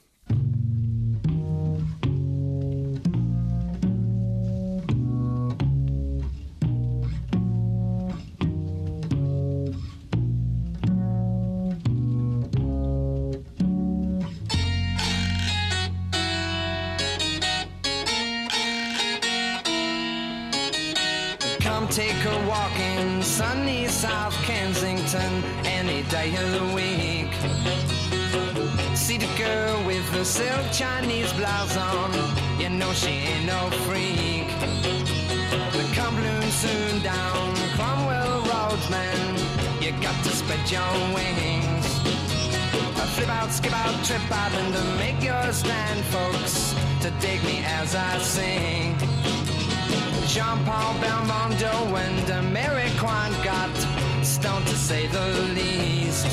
[30.28, 32.12] Silk Chinese blouse on,
[32.60, 34.48] you know she ain't no freak.
[35.72, 39.38] The Cumberland soon down Cromwell Roads, man,
[39.82, 41.86] you got to spread your wings.
[43.02, 47.42] A flip out, skip out, trip out, and to make your stand, folks, to dig
[47.46, 48.98] me as I sing.
[50.28, 51.74] Jean-Paul Belmondo
[52.04, 53.72] and Mary Quant got
[54.26, 55.26] stoned to say the
[55.56, 56.28] least.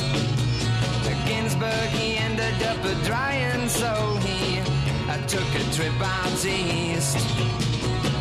[1.27, 3.93] Ginsburg, he ended up a drying, so
[4.25, 4.61] he
[5.09, 7.17] I took a trip out east.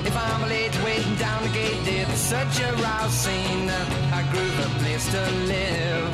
[0.05, 3.69] If I'm late waiting down the gate, it's such a rouse scene.
[4.19, 6.07] I grew a place to live.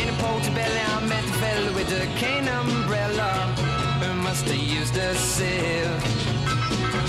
[0.00, 3.32] In a portobello, I met a fella with a cane umbrella
[4.00, 6.02] who must have used a sieve.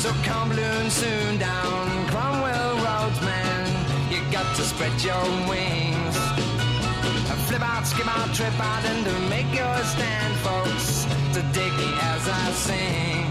[0.04, 3.64] So come balloon soon down Cromwell Roads, man.
[4.12, 6.33] You got to spread your wings.
[7.64, 11.06] Out, skip out, trip out, and to make your stand, folks.
[11.34, 13.23] To dig me as I sing.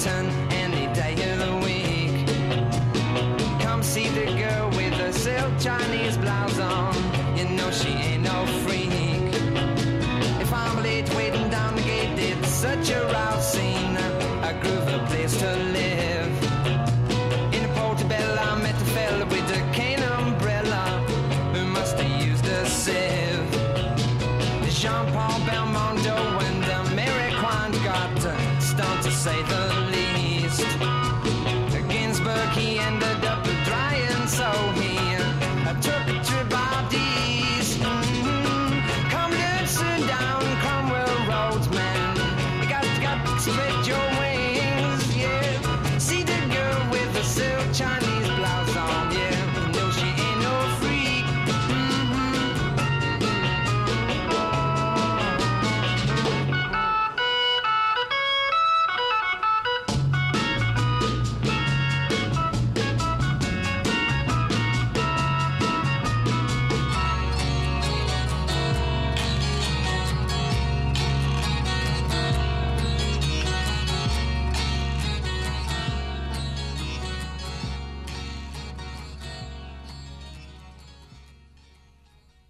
[0.00, 0.39] Kensington